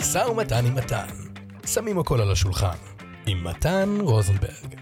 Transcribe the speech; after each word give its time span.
משא 0.00 0.18
ומתן 0.18 0.66
עם 0.66 0.74
מתן. 0.74 1.06
שמים 1.66 1.98
הכל 1.98 2.20
על 2.20 2.32
השולחן. 2.32 2.76
עם 3.26 3.44
מתן 3.44 3.88
רוזנברג. 4.00 4.80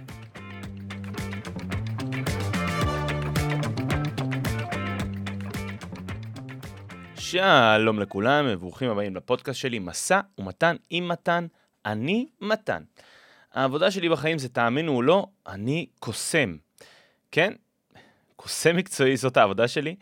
שלום 7.15 8.01
לכולם, 8.01 8.45
וברוכים 8.49 8.91
הבאים 8.91 9.17
לפודקאסט 9.17 9.61
שלי, 9.61 9.79
משא 9.79 10.21
ומתן 10.39 10.77
עם 10.91 11.09
מתן, 11.09 11.47
אני 11.87 12.27
מתן. 12.41 12.83
העבודה 13.55 13.91
שלי 13.91 14.09
בחיים 14.09 14.39
זה, 14.39 14.49
תאמינו 14.49 14.97
או 14.97 15.03
לא, 15.03 15.27
אני 15.47 15.87
קוסם. 15.99 16.57
כן? 17.31 17.53
קוסם 18.37 18.77
מקצועי 18.77 19.17
זאת 19.17 19.37
העבודה 19.37 19.69
שלי. 19.69 19.97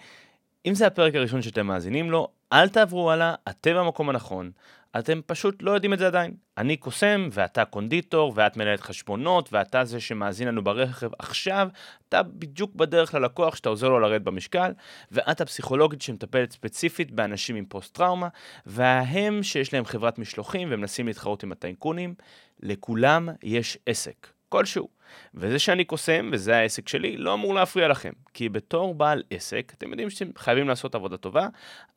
אם 0.67 0.75
זה 0.75 0.87
הפרק 0.87 1.15
הראשון 1.15 1.43
שאתם 1.43 1.67
מאזינים 1.67 2.11
לו, 2.11 2.29
אל 2.53 2.69
תעברו 2.69 3.11
הלאה, 3.11 3.35
אתם 3.49 3.75
במקום 3.75 4.09
הנכון. 4.09 4.51
אתם 4.99 5.21
פשוט 5.27 5.63
לא 5.63 5.71
יודעים 5.71 5.93
את 5.93 5.99
זה 5.99 6.07
עדיין. 6.07 6.35
אני 6.59 6.77
קוסם, 6.77 7.29
ואתה 7.33 7.65
קונדיטור, 7.65 8.33
ואת 8.37 8.57
מנהלת 8.57 8.81
חשבונות, 8.81 9.49
ואתה 9.53 9.85
זה 9.85 10.01
שמאזין 10.01 10.49
לנו 10.49 10.65
ברכב 10.65 11.11
עכשיו, 11.19 11.69
אתה 12.09 12.23
בדיוק 12.23 12.75
בדרך 12.75 13.15
ללקוח 13.15 13.57
שאתה 13.57 13.69
עוזר 13.69 13.89
לו 13.89 14.01
לרדת 14.01 14.23
במשקל, 14.23 14.73
ואת 15.13 15.41
הפסיכולוגית 15.41 16.03
שמטפלת 16.03 16.53
ספציפית 16.53 17.11
באנשים 17.11 17.57
עם 17.57 17.65
פוסט-טראומה, 17.65 18.29
וההם 18.67 19.43
שיש 19.43 19.75
להם 19.75 19.85
חברת 19.85 20.19
משלוחים 20.19 20.69
ומנסים 20.71 21.07
להתחרות 21.07 21.43
עם 21.43 21.53
הטייקונים, 21.53 22.15
לכולם 22.61 23.29
יש 23.43 23.79
עסק, 23.87 24.27
כלשהו. 24.49 24.89
וזה 25.35 25.59
שאני 25.59 25.85
קוסם, 25.85 26.31
וזה 26.33 26.57
העסק 26.57 26.89
שלי, 26.89 27.17
לא 27.17 27.35
אמור 27.35 27.55
להפריע 27.55 27.89
לכם. 27.89 28.13
כי 28.35 28.49
בתור 28.49 28.95
בעל 28.95 29.23
עסק, 29.31 29.73
אתם 29.79 29.91
יודעים 29.91 30.11
שאתם 30.11 30.31
חייבים 30.39 30.69
לעשות 30.69 30.95
עבודה 30.95 31.17
טובה, 31.17 31.49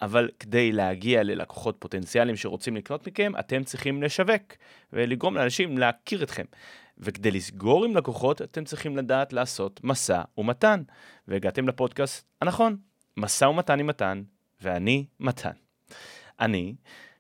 אבל 0.01 0.29
כדי 0.39 0.71
להגיע 0.71 1.23
ללקוחות 1.23 1.75
פוטנציאליים 1.79 2.35
שרוצים 2.35 2.75
לקנות 2.75 3.07
מכם, 3.07 3.31
אתם 3.39 3.63
צריכים 3.63 4.03
לשווק, 4.03 4.43
ולגרום 4.93 5.35
לאנשים 5.35 5.77
להכיר 5.77 6.23
אתכם. 6.23 6.45
וכדי 6.97 7.31
לסגור 7.31 7.85
עם 7.85 7.97
לקוחות, 7.97 8.41
אתם 8.41 8.63
צריכים 8.63 8.97
לדעת 8.97 9.33
לעשות 9.33 9.79
משא 9.83 10.21
ומתן. 10.37 10.83
והגעתם 11.27 11.67
לפודקאסט 11.67 12.25
הנכון, 12.41 12.77
משא 13.17 13.45
ומתן 13.45 13.79
עם 13.79 13.87
מתן, 13.87 14.23
ואני 14.61 15.05
מתן. 15.19 15.51
אני 16.39 16.75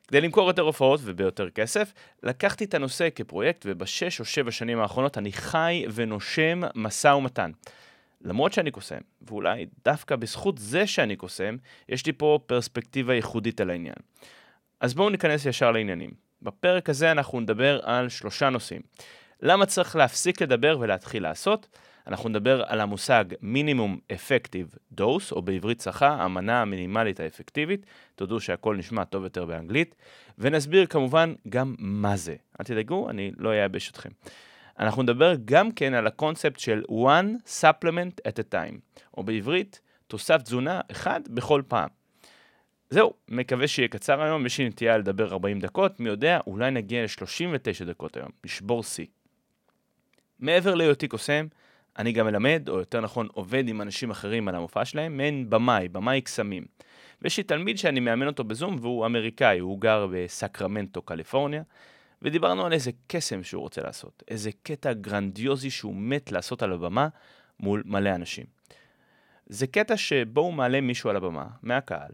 כדי 0.09 0.21
למכור 0.21 0.47
יותר 0.47 0.61
הופעות 0.61 0.99
וביותר 1.03 1.49
כסף, 1.49 1.93
לקחתי 2.23 2.63
את 2.63 2.73
הנושא 2.73 3.07
כפרויקט, 3.15 3.65
ובשש 3.65 4.19
או 4.19 4.25
שבע 4.25 4.51
שנים 4.51 4.79
האחרונות 4.79 5.17
אני 5.17 5.31
חי 5.31 5.85
ונושם 5.93 6.61
משא 6.75 7.07
ומתן. 7.07 7.51
למרות 8.21 8.53
שאני 8.53 8.71
קוסם, 8.71 8.97
ואולי 9.21 9.65
דווקא 9.85 10.15
בזכות 10.15 10.57
זה 10.57 10.87
שאני 10.87 11.15
קוסם, 11.15 11.55
יש 11.89 12.05
לי 12.05 12.13
פה 12.13 12.39
פרספקטיבה 12.45 13.13
ייחודית 13.13 13.61
על 13.61 13.69
העניין. 13.69 13.95
אז 14.79 14.93
בואו 14.93 15.09
ניכנס 15.09 15.45
ישר 15.45 15.71
לעניינים. 15.71 16.11
בפרק 16.41 16.89
הזה 16.89 17.11
אנחנו 17.11 17.39
נדבר 17.39 17.79
על 17.83 18.09
שלושה 18.09 18.49
נושאים. 18.49 18.81
למה 19.41 19.65
צריך 19.65 19.95
להפסיק 19.95 20.41
לדבר 20.41 20.77
ולהתחיל 20.79 21.23
לעשות? 21.23 21.67
אנחנו 22.07 22.29
נדבר 22.29 22.63
על 22.63 22.81
המושג 22.81 23.25
מינימום 23.41 23.99
אפקטיב 24.11 24.75
דוס, 24.91 25.31
או 25.31 25.41
בעברית 25.41 25.77
צחה, 25.77 26.23
המנה 26.23 26.61
המינימלית 26.61 27.19
האפקטיבית, 27.19 27.85
תודו 28.15 28.39
שהכל 28.39 28.75
נשמע 28.75 29.03
טוב 29.03 29.23
יותר 29.23 29.45
באנגלית, 29.45 29.95
ונסביר 30.37 30.85
כמובן 30.85 31.33
גם 31.49 31.75
מה 31.79 32.17
זה. 32.17 32.35
אל 32.59 32.65
תדאגו, 32.65 33.09
אני 33.09 33.31
לא 33.37 33.51
אייבש 33.51 33.89
אתכם. 33.89 34.09
אנחנו 34.79 35.03
נדבר 35.03 35.33
גם 35.45 35.71
כן 35.71 35.93
על 35.93 36.07
הקונספט 36.07 36.59
של 36.59 36.83
one 36.89 37.59
supplement 37.61 38.27
at 38.27 38.39
a 38.39 38.53
time, 38.53 38.77
או 39.17 39.23
בעברית, 39.23 39.81
תוסף 40.07 40.41
תזונה 40.41 40.81
אחד 40.91 41.21
בכל 41.29 41.61
פעם. 41.67 41.89
זהו, 42.89 43.13
מקווה 43.27 43.67
שיהיה 43.67 43.87
קצר 43.87 44.21
היום, 44.21 44.45
יש 44.45 44.57
לי 44.57 44.67
נטייה 44.67 44.97
לדבר 44.97 45.31
40 45.31 45.59
דקות, 45.59 45.99
מי 45.99 46.09
יודע, 46.09 46.39
אולי 46.47 46.71
נגיע 46.71 47.03
ל-39 47.03 47.85
דקות 47.85 48.17
היום, 48.17 48.29
נשבור 48.45 48.83
שיא. 48.83 49.05
מעבר 50.39 50.75
להיותי 50.75 51.07
קוסם, 51.07 51.47
אני 51.99 52.11
גם 52.11 52.25
מלמד, 52.25 52.69
או 52.69 52.79
יותר 52.79 53.01
נכון 53.01 53.27
עובד 53.33 53.67
עם 53.67 53.81
אנשים 53.81 54.11
אחרים 54.11 54.47
על 54.47 54.55
המופע 54.55 54.85
שלהם, 54.85 55.17
מעין 55.17 55.49
במאי, 55.49 55.87
במאי 55.87 56.21
קסמים. 56.21 56.65
ויש 57.21 57.37
לי 57.37 57.43
תלמיד 57.43 57.77
שאני 57.77 57.99
מאמן 57.99 58.27
אותו 58.27 58.43
בזום 58.43 58.77
והוא 58.81 59.05
אמריקאי, 59.05 59.59
הוא 59.59 59.81
גר 59.81 60.07
בסקרמנטו, 60.11 61.01
קליפורניה, 61.01 61.63
ודיברנו 62.21 62.65
על 62.65 62.73
איזה 62.73 62.91
קסם 63.07 63.43
שהוא 63.43 63.61
רוצה 63.61 63.81
לעשות, 63.81 64.23
איזה 64.27 64.49
קטע 64.63 64.93
גרנדיוזי 64.93 65.69
שהוא 65.69 65.95
מת 65.95 66.31
לעשות 66.31 66.63
על 66.63 66.73
הבמה 66.73 67.07
מול 67.59 67.83
מלא 67.85 68.15
אנשים. 68.15 68.45
זה 69.45 69.67
קטע 69.67 69.97
שבו 69.97 70.41
הוא 70.41 70.53
מעלה 70.53 70.81
מישהו 70.81 71.09
על 71.09 71.15
הבמה, 71.15 71.47
מהקהל, 71.63 72.11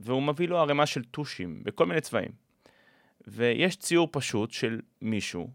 והוא 0.00 0.22
מביא 0.22 0.48
לו 0.48 0.58
ערימה 0.58 0.86
של 0.86 1.04
טושים 1.04 1.62
בכל 1.64 1.86
מיני 1.86 2.00
צבעים. 2.00 2.30
ויש 3.26 3.76
ציור 3.76 4.08
פשוט 4.12 4.50
של 4.50 4.80
מישהו, 5.02 5.50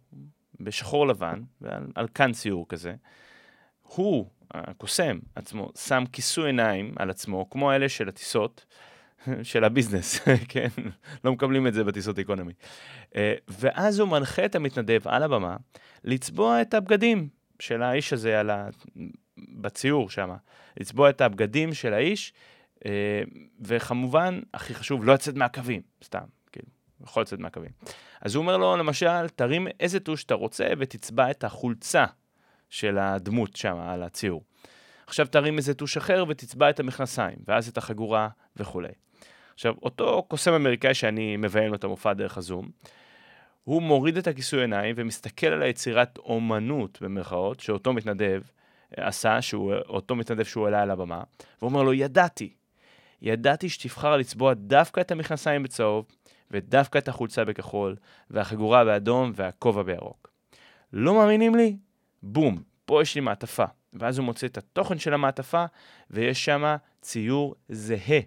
בשחור 0.60 1.08
לבן, 1.08 1.42
ועל 1.62 1.88
על 1.96 2.08
כאן 2.08 2.32
ציור 2.32 2.66
כזה, 2.70 2.96
הוא, 3.88 4.30
הקוסם 4.52 5.20
עצמו, 5.36 5.72
שם 5.78 6.04
כיסוי 6.12 6.46
עיניים 6.46 6.94
על 6.96 7.10
עצמו, 7.10 7.50
כמו 7.50 7.72
אלה 7.72 7.90
של 7.90 8.10
הטיסות, 8.10 8.66
של 9.44 9.64
הביזנס, 9.64 10.20
כן? 10.50 10.68
לא 11.24 11.34
מקבלים 11.34 11.68
את 11.68 11.74
זה 11.74 11.84
בטיסות 11.84 12.20
איקונומי. 12.20 12.54
אה, 13.16 13.34
ואז 13.48 14.00
הוא 14.00 14.10
מנחה 14.10 14.46
את 14.46 14.56
המתנדב 14.56 15.08
על 15.08 15.24
הבמה 15.24 15.56
לצבוע 16.04 16.62
את 16.62 16.74
הבגדים 16.74 17.30
של 17.60 17.84
האיש 17.84 18.14
הזה 18.14 18.40
על 18.40 18.50
ה... 18.50 18.70
בציור 19.38 20.10
שם, 20.10 20.30
לצבוע 20.80 21.10
את 21.10 21.22
הבגדים 21.22 21.74
של 21.74 21.94
האיש, 21.94 22.34
אה, 22.86 23.22
וכמובן, 23.62 24.40
הכי 24.54 24.74
חשוב, 24.74 25.06
לא 25.06 25.14
לצאת 25.14 25.36
מהקווים, 25.36 25.82
סתם, 26.04 26.24
כאילו, 26.52 26.68
יכול 27.04 27.22
לצאת 27.22 27.40
מהקווים. 27.40 27.72
אז 28.22 28.36
הוא 28.36 28.42
אומר 28.42 28.58
לו, 28.58 28.78
למשל, 28.78 29.30
תרים 29.30 29.68
איזה 29.80 30.00
טוש 30.00 30.22
שאתה 30.22 30.34
רוצה 30.34 30.68
ותצבע 30.78 31.32
את 31.32 31.44
החולצה 31.44 32.06
של 32.70 32.98
הדמות 32.98 33.56
שם 33.56 33.78
על 33.78 34.04
הציור. 34.04 34.44
עכשיו 35.08 35.28
תרים 35.28 35.58
איזה 35.58 35.74
טוש 35.74 35.98
אחר 35.98 36.26
ותצבע 36.28 36.70
את 36.70 36.80
המכנסיים, 36.80 37.38
ואז 37.48 37.68
את 37.68 37.78
החגורה 37.78 38.30
וכולי. 38.58 38.92
עכשיו, 39.54 39.74
אותו 39.84 40.26
קוסם 40.28 40.54
אמריקאי 40.54 40.94
שאני 40.94 41.38
מביים 41.38 41.70
לו 41.70 41.76
את 41.76 41.84
המופע 41.84 42.14
דרך 42.14 42.38
הזום, 42.38 42.70
הוא 43.64 43.82
מוריד 43.82 44.18
את 44.18 44.28
הכיסוי 44.28 44.62
עיניים 44.62 44.96
ומסתכל 44.98 45.48
על 45.48 45.62
היצירת 45.62 46.18
אומנות, 46.18 47.02
במרכאות, 47.02 47.60
שאותו 47.60 47.94
מתנדב 47.94 48.42
אה, 48.98 49.08
עשה, 49.08 49.42
שהוא, 49.42 49.74
אותו 49.74 50.16
מתנדב 50.16 50.44
שהוא 50.44 50.66
העלה 50.66 50.82
על 50.82 50.92
הבמה, 50.92 51.24
ואומר 51.62 51.84
לו, 51.84 51.94
ידעתי, 51.94 52.54
ידעתי 53.22 53.70
שתבחר 53.70 54.18
לצבוע 54.18 54.54
דווקא 54.54 55.02
את 55.02 55.12
המכנסיים 55.12 55.64
בצהוב, 55.64 56.06
ודווקא 56.52 56.98
את 56.98 57.08
החולצה 57.08 57.46
בכחול, 57.46 57.96
והחגורה 58.30 58.86
באדום 58.86 59.32
והכובע 59.36 59.84
בירוק. 59.84 60.32
לא 60.94 61.14
מאמינים 61.14 61.56
לי? 61.56 61.78
בום, 62.24 62.62
פה 62.86 63.02
יש 63.02 63.16
לי 63.16 63.22
מעטפה. 63.22 63.66
ואז 63.94 64.18
הוא 64.18 64.26
מוצא 64.26 64.48
את 64.48 64.58
התוכן 64.58 65.00
של 65.00 65.14
המעטפה, 65.14 65.66
ויש 66.12 66.46
שם 66.46 66.76
ציור 67.02 67.56
זהה. 67.70 68.20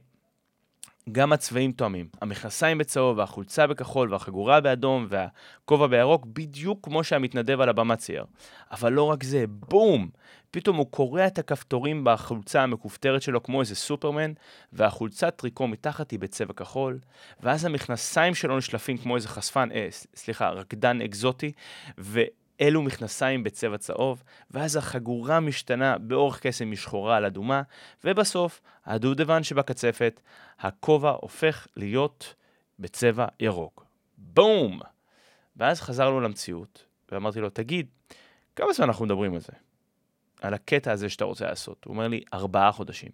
גם 1.12 1.32
הצבעים 1.32 1.72
תואמים. 1.72 2.08
המכנסיים 2.20 2.78
בצהוב, 2.78 3.18
והחולצה 3.18 3.66
בכחול, 3.66 4.12
והחגורה 4.12 4.60
באדום, 4.60 5.06
והכובע 5.08 5.86
בירוק, 5.86 6.26
בדיוק 6.26 6.78
כמו 6.82 7.04
שהמתנדב 7.04 7.60
על 7.60 7.68
הבמה 7.68 7.96
צייר. 7.96 8.24
אבל 8.70 8.92
לא 8.92 9.02
רק 9.02 9.24
זה, 9.24 9.44
בום! 9.48 10.08
פתאום 10.50 10.76
הוא 10.76 10.86
קורע 10.90 11.26
את 11.26 11.38
הכפתורים 11.38 12.04
בחולצה 12.04 12.62
המכופתרת 12.62 13.22
שלו 13.22 13.42
כמו 13.42 13.60
איזה 13.60 13.74
סופרמן, 13.74 14.32
והחולצת 14.72 15.36
טריקו 15.36 15.66
מתחת 15.66 16.10
היא 16.10 16.18
בצבע 16.18 16.52
כחול, 16.52 16.98
ואז 17.40 17.64
המכנסיים 17.64 18.34
שלו 18.34 18.58
נשלפים 18.58 18.98
כמו 18.98 19.16
איזה 19.16 19.28
חשפן, 19.28 19.68
אה, 19.74 19.88
סליחה, 20.14 20.50
רקדן 20.50 21.00
אקזוטי, 21.00 21.52
ו... 21.98 22.20
אלו 22.60 22.82
מכנסיים 22.82 23.44
בצבע 23.44 23.78
צהוב, 23.78 24.22
ואז 24.50 24.76
החגורה 24.76 25.40
משתנה 25.40 25.98
באורך 25.98 26.40
קסם 26.40 26.70
משחורה 26.70 27.20
לאדומה, 27.20 27.62
ובסוף, 28.04 28.60
הדודבן 28.86 29.42
שבקצפת, 29.42 30.20
הכובע 30.58 31.10
הופך 31.10 31.66
להיות 31.76 32.34
בצבע 32.78 33.26
ירוק. 33.40 33.84
בום! 34.18 34.80
ואז 35.56 35.80
חזרנו 35.80 36.20
למציאות, 36.20 36.84
ואמרתי 37.12 37.40
לו, 37.40 37.50
תגיד, 37.50 37.86
כמה 38.56 38.72
זמן 38.72 38.86
אנחנו 38.86 39.04
מדברים 39.04 39.34
על 39.34 39.40
זה? 39.40 39.52
על 40.40 40.54
הקטע 40.54 40.92
הזה 40.92 41.08
שאתה 41.08 41.24
רוצה 41.24 41.46
לעשות. 41.46 41.84
הוא 41.84 41.92
אומר 41.92 42.08
לי, 42.08 42.22
ארבעה 42.34 42.72
חודשים. 42.72 43.10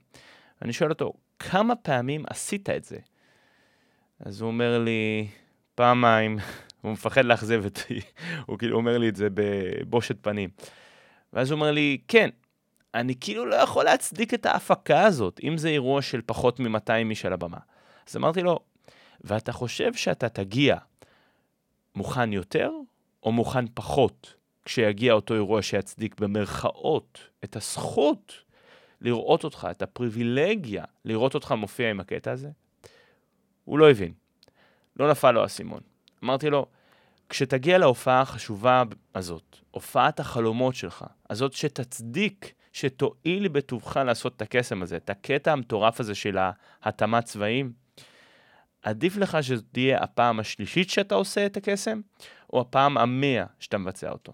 אני 0.62 0.72
שואל 0.72 0.90
אותו, 0.90 1.12
כמה 1.38 1.76
פעמים 1.76 2.24
עשית 2.30 2.70
את 2.70 2.84
זה? 2.84 2.98
אז 4.20 4.40
הוא 4.40 4.46
אומר 4.46 4.78
לי, 4.78 5.28
פעמיים. 5.74 6.38
הוא 6.84 6.92
מפחד 6.92 7.25
לאכזב 7.25 7.64
אותי, 7.64 8.00
הוא 8.46 8.58
כאילו 8.58 8.76
אומר 8.76 8.98
לי 8.98 9.08
את 9.08 9.16
זה 9.16 9.28
בבושת 9.34 10.16
פנים. 10.20 10.50
ואז 11.32 11.50
הוא 11.50 11.56
אומר 11.56 11.70
לי, 11.70 11.98
כן, 12.08 12.31
אני 12.94 13.14
כאילו 13.20 13.46
לא 13.46 13.56
יכול 13.56 13.84
להצדיק 13.84 14.34
את 14.34 14.46
ההפקה 14.46 15.02
הזאת, 15.02 15.40
אם 15.42 15.58
זה 15.58 15.69
אירוע 15.69 16.02
של 16.02 16.20
פחות 16.26 16.60
מ-200 16.60 17.10
איש 17.10 17.26
על 17.26 17.32
הבמה. 17.32 17.58
אז 18.08 18.16
אמרתי 18.16 18.42
לו, 18.42 18.60
ואתה 19.20 19.52
חושב 19.52 19.94
שאתה 19.94 20.28
תגיע 20.28 20.76
מוכן 21.94 22.32
יותר, 22.32 22.70
או 23.22 23.32
מוכן 23.32 23.64
פחות, 23.75 24.34
כשיגיע 24.64 25.12
אותו 25.12 25.34
אירוע 25.34 25.62
שיצדיק 25.62 26.20
במרכאות 26.20 27.19
את 27.44 27.56
הזכות 27.56 28.32
לראות 29.00 29.44
אותך, 29.44 29.69
את 29.70 29.82
הפריבילגיה 29.82 30.84
לראות 31.04 31.34
אותך 31.34 31.52
מופיע 31.52 31.90
עם 31.90 32.00
הקטע 32.00 32.32
הזה? 32.32 32.50
הוא 33.64 33.78
לא 33.78 33.90
הבין. 33.90 34.12
לא 34.96 35.10
נפל 35.10 35.31
לו 35.31 35.42
האסימון. 35.42 35.81
אמרתי 36.24 36.50
לו, 36.50 36.66
כשתגיע 37.28 37.78
להופעה 37.78 38.20
החשובה 38.20 38.82
הזאת, 39.14 39.56
הופעת 39.70 40.20
החלומות 40.20 40.74
שלך, 40.74 41.04
הזאת 41.30 41.52
שתצדיק, 41.52 42.52
שתואיל 42.72 43.48
בטובך 43.48 43.96
לעשות 43.96 44.36
את 44.36 44.42
הקסם 44.42 44.82
הזה, 44.82 44.96
את 44.96 45.10
הקטע 45.10 45.52
המטורף 45.52 46.00
הזה 46.00 46.14
של 46.14 46.38
ההתאמת 46.82 47.24
צבעים, 47.24 47.72
עדיף 48.82 49.16
לך 49.16 49.38
שזו 49.42 49.62
תהיה 49.72 49.98
הפעם 49.98 50.40
השלישית 50.40 50.90
שאתה 50.90 51.14
עושה 51.14 51.46
את 51.46 51.56
הקסם, 51.56 52.00
או 52.52 52.60
הפעם 52.60 52.98
המאה 52.98 53.44
שאתה 53.58 53.78
מבצע 53.78 54.10
אותו. 54.10 54.32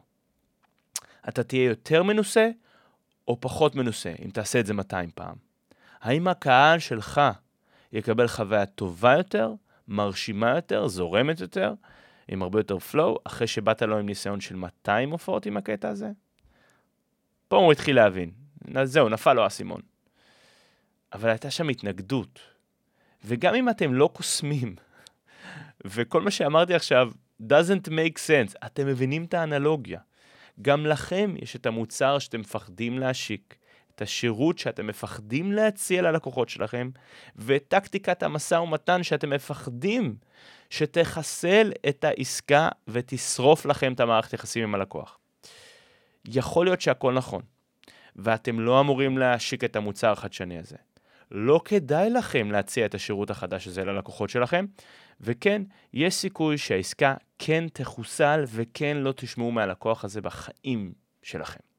אתה 1.28 1.42
תהיה 1.42 1.64
יותר 1.64 2.02
מנוסה, 2.02 2.50
או 3.28 3.40
פחות 3.40 3.75
מנוסה, 3.75 4.12
אם 4.25 4.31
תעשה 4.31 4.60
את 4.60 4.66
זה 4.66 4.75
200 4.75 5.10
פעם. 5.14 5.37
האם 6.00 6.28
הקהל 6.28 6.78
שלך 6.78 7.20
יקבל 7.92 8.28
חוויה 8.28 8.66
טובה 8.66 9.16
יותר, 9.16 9.52
מרשימה 9.90 10.50
יותר, 10.50 10.88
זורמת 10.88 11.40
יותר, 11.40 11.75
עם 12.28 12.42
הרבה 12.42 12.58
יותר 12.58 12.76
flow, 12.76 13.19
אחרי 13.25 13.46
שבאת 13.46 13.82
לו 13.82 13.98
עם 13.98 14.06
ניסיון 14.06 14.40
של 14.40 14.56
200 14.56 15.10
הופעות 15.10 15.46
עם 15.46 15.56
הקטע 15.56 15.88
הזה? 15.88 16.10
פה 17.48 17.56
הוא 17.56 17.72
התחיל 17.72 17.96
להבין. 17.96 18.31
זהו, 18.84 19.08
נפל 19.08 19.32
לו 19.32 19.42
האסימון. 19.42 19.81
אבל 21.12 21.28
הייתה 21.28 21.50
שם 21.50 21.69
התנגדות. 21.69 22.40
וגם 23.25 23.54
אם 23.54 23.69
אתם 23.69 23.94
לא 23.94 24.10
קוסמים, 24.12 24.76
וכל 25.84 26.20
מה 26.20 26.31
שאמרתי 26.31 26.75
עכשיו 26.75 27.12
doesn't 27.42 27.88
make 27.88 28.16
sense, 28.16 28.66
אתם 28.66 28.87
מבינים 28.87 29.25
את 29.25 29.34
האנלוגיה. 29.34 30.00
גם 30.62 30.87
לכם 30.87 31.34
יש 31.42 31.56
את 31.56 31.66
המוצר 31.66 32.19
שאתם 32.19 32.40
מפחדים 32.40 32.98
להשיק, 32.98 33.56
את 34.00 34.02
השירות 34.02 34.58
שאתם 34.58 34.87
מפחדים 34.87 35.52
להציע 35.52 36.02
ללקוחות 36.02 36.49
שלכם, 36.49 36.91
וטקטיקת 37.37 38.23
המשא 38.23 38.55
ומתן 38.55 39.02
שאתם 39.02 39.31
מפחדים 39.31 40.17
שתחסל 40.70 41.73
את 41.88 42.05
העסקה 42.05 42.69
ותשרוף 42.88 43.67
לכם 43.67 43.93
את 43.93 44.00
המערכת 44.00 44.32
יחסים 44.32 44.62
עם 44.62 44.75
הלקוח. 44.75 45.19
יכול 46.25 46.67
להיות 46.67 46.81
שהכל 46.81 47.14
נכון, 47.14 47.43
ואתם 48.17 48.61
לא 48.61 48.81
אמורים 48.81 49.19
להשיק 49.19 49.64
את 49.64 49.76
המוצר 49.76 50.12
החדשני 50.12 50.58
הזה. 50.58 50.76
לא 51.31 51.61
כדאי 51.64 52.11
לכם 52.11 52.50
להציע 52.50 52.87
את 52.87 52.94
השירות 52.94 53.31
החדש 53.31 53.67
הזה 53.67 53.85
ללקוחות 53.85 54.31
שלכם, 54.31 54.67
וכן, 55.20 55.62
יש 55.94 56.14
סיכוי 56.14 56.58
שהעסקה 56.58 57.14
כן 57.38 57.64
תחוסל 57.73 58.44
וכן 58.47 58.97
לא 58.97 59.12
תשמעו 59.17 59.52
מהלקוח 59.52 60.05
הזה 60.05 60.20
בחיים 60.20 60.93
שלכם. 61.23 61.69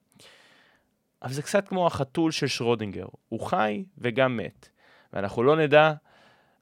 אבל 1.23 1.33
זה 1.33 1.41
קצת 1.41 1.68
כמו 1.68 1.88
החתול 1.88 2.31
של 2.31 2.47
שרודינגר, 2.47 3.06
הוא 3.29 3.39
חי 3.39 3.83
וגם 3.97 4.38
מת, 4.38 4.69
ואנחנו 5.13 5.44
לא 5.44 5.57
נדע 5.57 5.94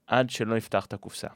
עד 0.07 0.29
שלא 0.29 0.55
נפתח 0.55 0.85
את 0.85 0.93
הקופסה. 0.93 1.27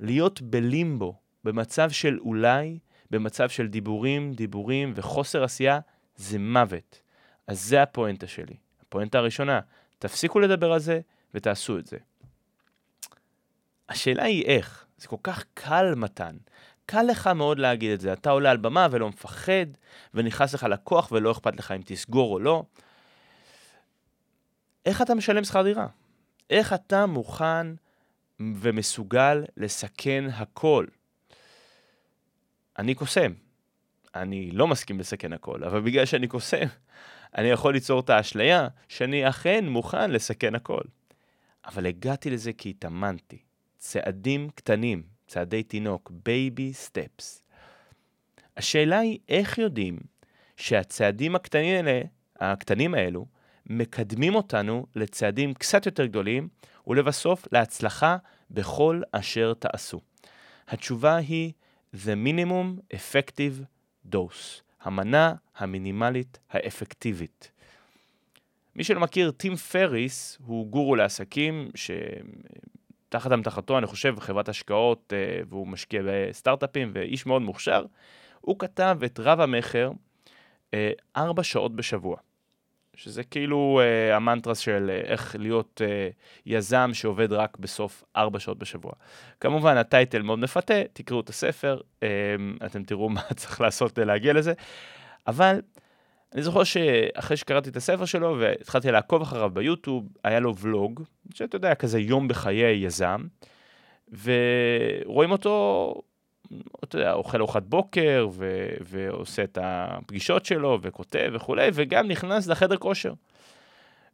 להיות 0.00 0.42
בלימבו, 0.42 1.14
במצב 1.44 1.90
של 1.90 2.18
אולי, 2.20 2.78
במצב 3.10 3.48
של 3.48 3.66
דיבורים, 3.66 4.32
דיבורים 4.32 4.92
וחוסר 4.96 5.44
עשייה, 5.44 5.80
זה 6.16 6.38
מוות. 6.38 7.00
אז 7.46 7.60
זה 7.64 7.82
הפואנטה 7.82 8.26
שלי. 8.26 8.56
הפואנטה 8.82 9.18
הראשונה, 9.18 9.60
תפסיקו 9.98 10.40
לדבר 10.40 10.72
על 10.72 10.78
זה 10.78 11.00
ותעשו 11.34 11.78
את 11.78 11.86
זה. 11.86 11.96
השאלה 13.88 14.24
היא 14.24 14.44
איך. 14.44 14.86
זה 14.98 15.08
כל 15.08 15.16
כך 15.22 15.44
קל, 15.54 15.94
מתן. 15.96 16.36
קל 16.86 17.02
לך 17.02 17.26
מאוד 17.26 17.58
להגיד 17.58 17.90
את 17.90 18.00
זה. 18.00 18.12
אתה 18.12 18.30
עולה 18.30 18.50
על 18.50 18.56
במה 18.56 18.88
ולא 18.90 19.08
מפחד, 19.08 19.66
ונכנס 20.14 20.54
לך 20.54 20.62
לקוח 20.62 21.12
ולא 21.12 21.32
אכפת 21.32 21.56
לך 21.56 21.70
אם 21.70 21.82
תסגור 21.84 22.32
או 22.32 22.38
לא. 22.38 22.62
איך 24.86 25.02
אתה 25.02 25.14
משלם 25.14 25.44
שכר 25.44 25.62
דירה? 25.62 25.86
איך 26.50 26.72
אתה 26.72 27.06
מוכן 27.06 27.66
ומסוגל 28.40 29.44
לסכן 29.56 30.24
הכל? 30.32 30.86
אני 32.78 32.94
קוסם. 32.94 33.32
אני 34.14 34.50
לא 34.50 34.66
מסכים 34.66 35.00
לסכן 35.00 35.32
הכל, 35.32 35.64
אבל 35.64 35.80
בגלל 35.80 36.04
שאני 36.04 36.28
קוסם, 36.28 36.66
אני 37.38 37.48
יכול 37.48 37.74
ליצור 37.74 38.00
את 38.00 38.10
האשליה 38.10 38.68
שאני 38.88 39.28
אכן 39.28 39.68
מוכן 39.68 40.10
לסכן 40.10 40.54
הכל. 40.54 40.82
אבל 41.66 41.86
הגעתי 41.86 42.30
לזה 42.30 42.52
כי 42.52 42.70
התאמנתי. 42.70 43.38
צעדים 43.78 44.50
קטנים, 44.54 45.02
צעדי 45.26 45.62
תינוק, 45.62 46.12
baby 46.24 46.72
steps. 46.72 47.42
השאלה 48.56 48.98
היא 48.98 49.18
איך 49.28 49.58
יודעים 49.58 49.98
שהצעדים 50.56 51.36
הקטנים 51.36 51.74
האלה, 51.74 52.00
הקטנים 52.40 52.94
האלו, 52.94 53.26
מקדמים 53.66 54.34
אותנו 54.34 54.86
לצעדים 54.94 55.54
קצת 55.54 55.86
יותר 55.86 56.06
גדולים, 56.06 56.48
ולבסוף 56.86 57.46
להצלחה 57.52 58.16
בכל 58.50 59.02
אשר 59.12 59.54
תעשו. 59.54 60.00
התשובה 60.68 61.16
היא 61.16 61.52
The 61.94 62.16
Minimum 62.26 62.96
Effective 62.96 63.64
Dose, 64.14 64.60
המנה 64.80 65.34
המינימלית 65.56 66.38
האפקטיבית. 66.50 67.50
מי 68.76 68.84
שלא 68.84 69.00
מכיר, 69.00 69.30
טים 69.30 69.56
פריס 69.56 70.38
הוא 70.46 70.66
גורו 70.66 70.96
לעסקים, 70.96 71.70
שתחת 73.06 73.32
המתחתו, 73.32 73.78
אני 73.78 73.86
חושב, 73.86 74.14
חברת 74.20 74.48
השקעות, 74.48 75.12
אה, 75.16 75.40
והוא 75.48 75.68
משקיע 75.68 76.02
בסטארט-אפים 76.06 76.90
ואיש 76.94 77.26
מאוד 77.26 77.42
מוכשר, 77.42 77.84
הוא 78.40 78.58
כתב 78.58 78.98
את 79.04 79.20
רב 79.20 79.40
המכר 79.40 79.90
אה, 80.74 80.90
ארבע 81.16 81.42
שעות 81.42 81.76
בשבוע. 81.76 82.16
שזה 82.96 83.22
כאילו 83.24 83.80
uh, 83.80 84.14
המנטרה 84.14 84.54
של 84.54 84.90
uh, 84.90 85.06
איך 85.06 85.36
להיות 85.38 85.80
uh, 85.84 86.14
יזם 86.46 86.90
שעובד 86.92 87.32
רק 87.32 87.58
בסוף 87.58 88.04
ארבע 88.16 88.40
שעות 88.40 88.58
בשבוע. 88.58 88.92
כמובן, 89.40 89.76
הטייטל 89.76 90.22
מאוד 90.22 90.38
מפתה, 90.38 90.74
תקראו 90.92 91.20
את 91.20 91.28
הספר, 91.28 91.80
um, 92.00 92.04
אתם 92.66 92.84
תראו 92.84 93.08
מה 93.16 93.22
צריך 93.36 93.60
לעשות 93.60 93.92
כדי 93.92 94.04
להגיע 94.04 94.32
לזה. 94.32 94.52
אבל 95.26 95.60
אני 96.36 96.42
זוכר 96.42 96.64
שאחרי 96.64 97.36
שקראתי 97.36 97.70
את 97.70 97.76
הספר 97.76 98.04
שלו 98.04 98.36
והתחלתי 98.40 98.90
לעקוב 98.90 99.22
אחריו 99.22 99.50
ביוטיוב, 99.50 100.08
היה 100.24 100.40
לו 100.40 100.56
ולוג, 100.56 101.02
שאתה 101.34 101.56
יודע, 101.56 101.74
כזה 101.74 101.98
יום 101.98 102.28
בחיי 102.28 102.84
יזם, 102.86 103.26
ורואים 104.22 105.30
אותו 105.30 105.94
אתה 106.84 106.96
יודע, 106.96 107.12
אוכל 107.12 107.38
ארוחת 107.38 107.62
בוקר, 107.62 108.28
ו- 108.32 108.68
ועושה 108.80 109.44
את 109.44 109.58
הפגישות 109.62 110.46
שלו, 110.46 110.78
וכותב 110.82 111.30
וכולי, 111.32 111.70
וגם 111.74 112.08
נכנס 112.08 112.46
לחדר 112.46 112.76
כושר. 112.76 113.12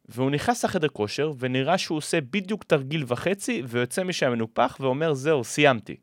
והוא 0.09 0.31
נכנס 0.31 0.65
לחדר 0.65 0.87
כושר, 0.87 1.31
ונראה 1.39 1.77
שהוא 1.77 1.97
עושה 1.97 2.21
בדיוק 2.21 2.63
תרגיל 2.63 3.03
וחצי, 3.07 3.61
ויוצא 3.67 4.03
משם 4.03 4.31
מנופח, 4.31 4.77
ואומר, 4.79 5.13
זהו, 5.13 5.43
סיימתי. 5.43 5.95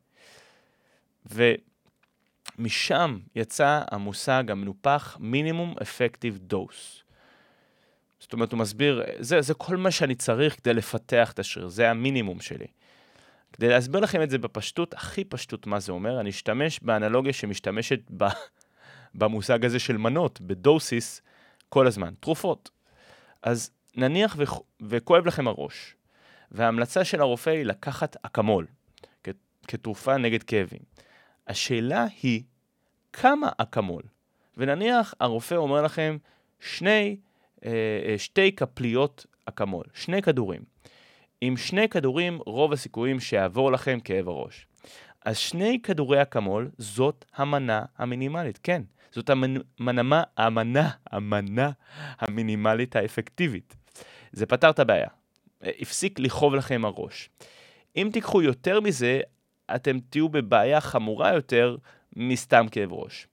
ומשם 2.59 3.19
יצא 3.35 3.83
המושג 3.90 4.50
המנופח 4.50 5.16
מינימום 5.21 5.75
אפקטיב 5.83 6.38
דוס. 6.38 7.02
זאת 8.21 8.33
אומרת, 8.33 8.52
הוא 8.52 8.59
מסביר, 8.59 9.02
זה, 9.19 9.40
זה 9.40 9.54
כל 9.54 9.76
מה 9.76 9.90
שאני 9.90 10.14
צריך 10.14 10.57
כדי 10.57 10.75
לפתח 10.75 11.33
את 11.33 11.38
השריר, 11.38 11.69
זה 11.69 11.90
המינימום 11.90 12.40
שלי. 12.40 12.66
כדי 13.52 13.69
להסביר 13.69 14.00
לכם 14.00 14.23
את 14.23 14.30
זה 14.30 14.38
בפשטות, 14.38 14.95
הכי 14.95 15.25
פשטות 15.25 15.66
מה 15.66 15.80
זה 15.80 15.92
אומר, 15.92 16.21
אני 16.21 16.30
אשתמש 16.30 16.80
באנלוגיה 16.83 17.33
שמשתמשת 17.33 18.00
ב, 18.16 18.25
במושג 19.14 19.64
הזה 19.64 19.78
של 19.78 19.97
מנות, 19.97 20.40
בדוסיס, 20.40 21.23
כל 21.69 21.87
הזמן, 21.87 22.14
תרופות. 22.21 22.71
אז 23.42 23.71
נניח 23.97 24.37
ו, 24.38 24.42
וכואב 24.83 25.26
לכם 25.26 25.49
הראש, 25.49 25.95
וההמלצה 26.52 27.04
של 27.04 27.21
הרופא 27.21 27.50
היא 27.50 27.64
לקחת 27.64 28.16
אקמול 28.23 28.66
כ, 29.25 29.28
כתרופה 29.69 30.16
נגד 30.16 30.42
כאבים. 30.42 30.80
השאלה 31.49 32.06
היא, 32.23 32.42
כמה 33.12 33.49
אקמול? 33.59 34.02
ונניח 34.56 35.14
הרופא 35.20 35.54
אומר 35.54 35.82
לכם, 35.82 36.16
שני, 36.61 37.16
אה, 37.64 37.70
אה 38.09 38.18
שתי 38.18 38.52
כפליות 38.56 39.26
אקמול, 39.44 39.85
שני 39.94 40.23
כדורים. 40.23 40.62
עם 41.40 41.56
שני 41.56 41.88
כדורים, 41.88 42.38
רוב 42.47 42.73
הסיכויים 42.73 43.20
שיעבור 43.20 43.73
לכם 43.73 44.00
כאב 44.00 44.28
הראש. 44.28 44.66
אז 45.25 45.37
שני 45.37 45.78
כדורי 45.82 46.23
אקמול, 46.23 46.70
זאת 46.78 47.25
המנה 47.37 47.85
המינימלית, 47.99 48.59
כן. 48.62 48.82
זאת 49.12 49.30
המנה, 49.30 50.23
המנה, 50.37 50.90
המנה 51.11 51.70
המינימלית 52.18 52.97
האפקטיבית. 52.97 53.76
זה 54.32 54.47
פתר 54.47 54.70
את 54.70 54.78
הבעיה. 54.78 55.09
הפסיק 55.62 56.18
לכאוב 56.18 56.54
לכם 56.54 56.85
הראש. 56.85 57.30
אם 57.97 58.11
תיקחו 58.12 58.42
יותר 58.42 58.80
מזה, 58.80 59.20
אתם 59.74 59.98
תהיו 60.10 60.28
בבעיה 60.28 60.80
חמורה 60.80 61.34
יותר 61.34 61.76
מסתם 62.16 62.66
כאב 62.70 62.92
ראש. 62.92 63.26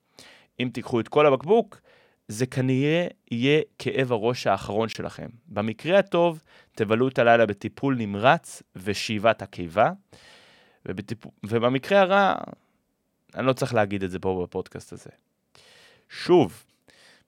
אם 0.59 0.69
תיקחו 0.73 0.99
את 0.99 1.07
כל 1.07 1.25
הבקבוק, 1.25 1.81
זה 2.27 2.45
כנראה 2.45 3.07
יהיה 3.31 3.61
כאב 3.79 4.11
הראש 4.11 4.47
האחרון 4.47 4.89
שלכם. 4.89 5.27
במקרה 5.47 5.99
הטוב, 5.99 6.43
תבלו 6.71 7.07
את 7.07 7.19
הלילה 7.19 7.45
בטיפול 7.45 7.95
נמרץ 7.95 8.63
ושאיבת 8.75 9.41
הקיבה, 9.41 9.91
ובטיפ... 10.85 11.25
ובמקרה 11.43 12.01
הרע, 12.01 12.35
אני 13.35 13.45
לא 13.45 13.53
צריך 13.53 13.73
להגיד 13.73 14.03
את 14.03 14.11
זה 14.11 14.19
פה 14.19 14.43
בפודקאסט 14.43 14.93
הזה. 14.93 15.09
שוב, 16.09 16.63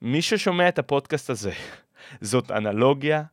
מי 0.02 0.22
ששומע 0.22 0.70
את 0.70 0.80
הפודקאסט 0.80 1.30
הזה, 1.30 1.52
זאת 2.22 2.52
אנלוגיה, 2.52 3.24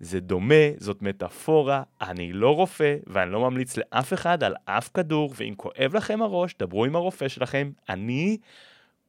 זה 0.00 0.20
דומה, 0.20 0.64
זאת 0.78 1.02
מטאפורה, 1.02 1.82
אני 2.00 2.32
לא 2.32 2.56
רופא, 2.56 2.96
ואני 3.06 3.32
לא 3.32 3.40
ממליץ 3.40 3.76
לאף 3.76 4.12
אחד 4.12 4.42
על 4.42 4.54
אף 4.64 4.90
כדור, 4.94 5.32
ואם 5.36 5.54
כואב 5.56 5.96
לכם 5.96 6.22
הראש, 6.22 6.54
דברו 6.58 6.84
עם 6.84 6.96
הרופא 6.96 7.28
שלכם, 7.28 7.70
אני 7.88 8.38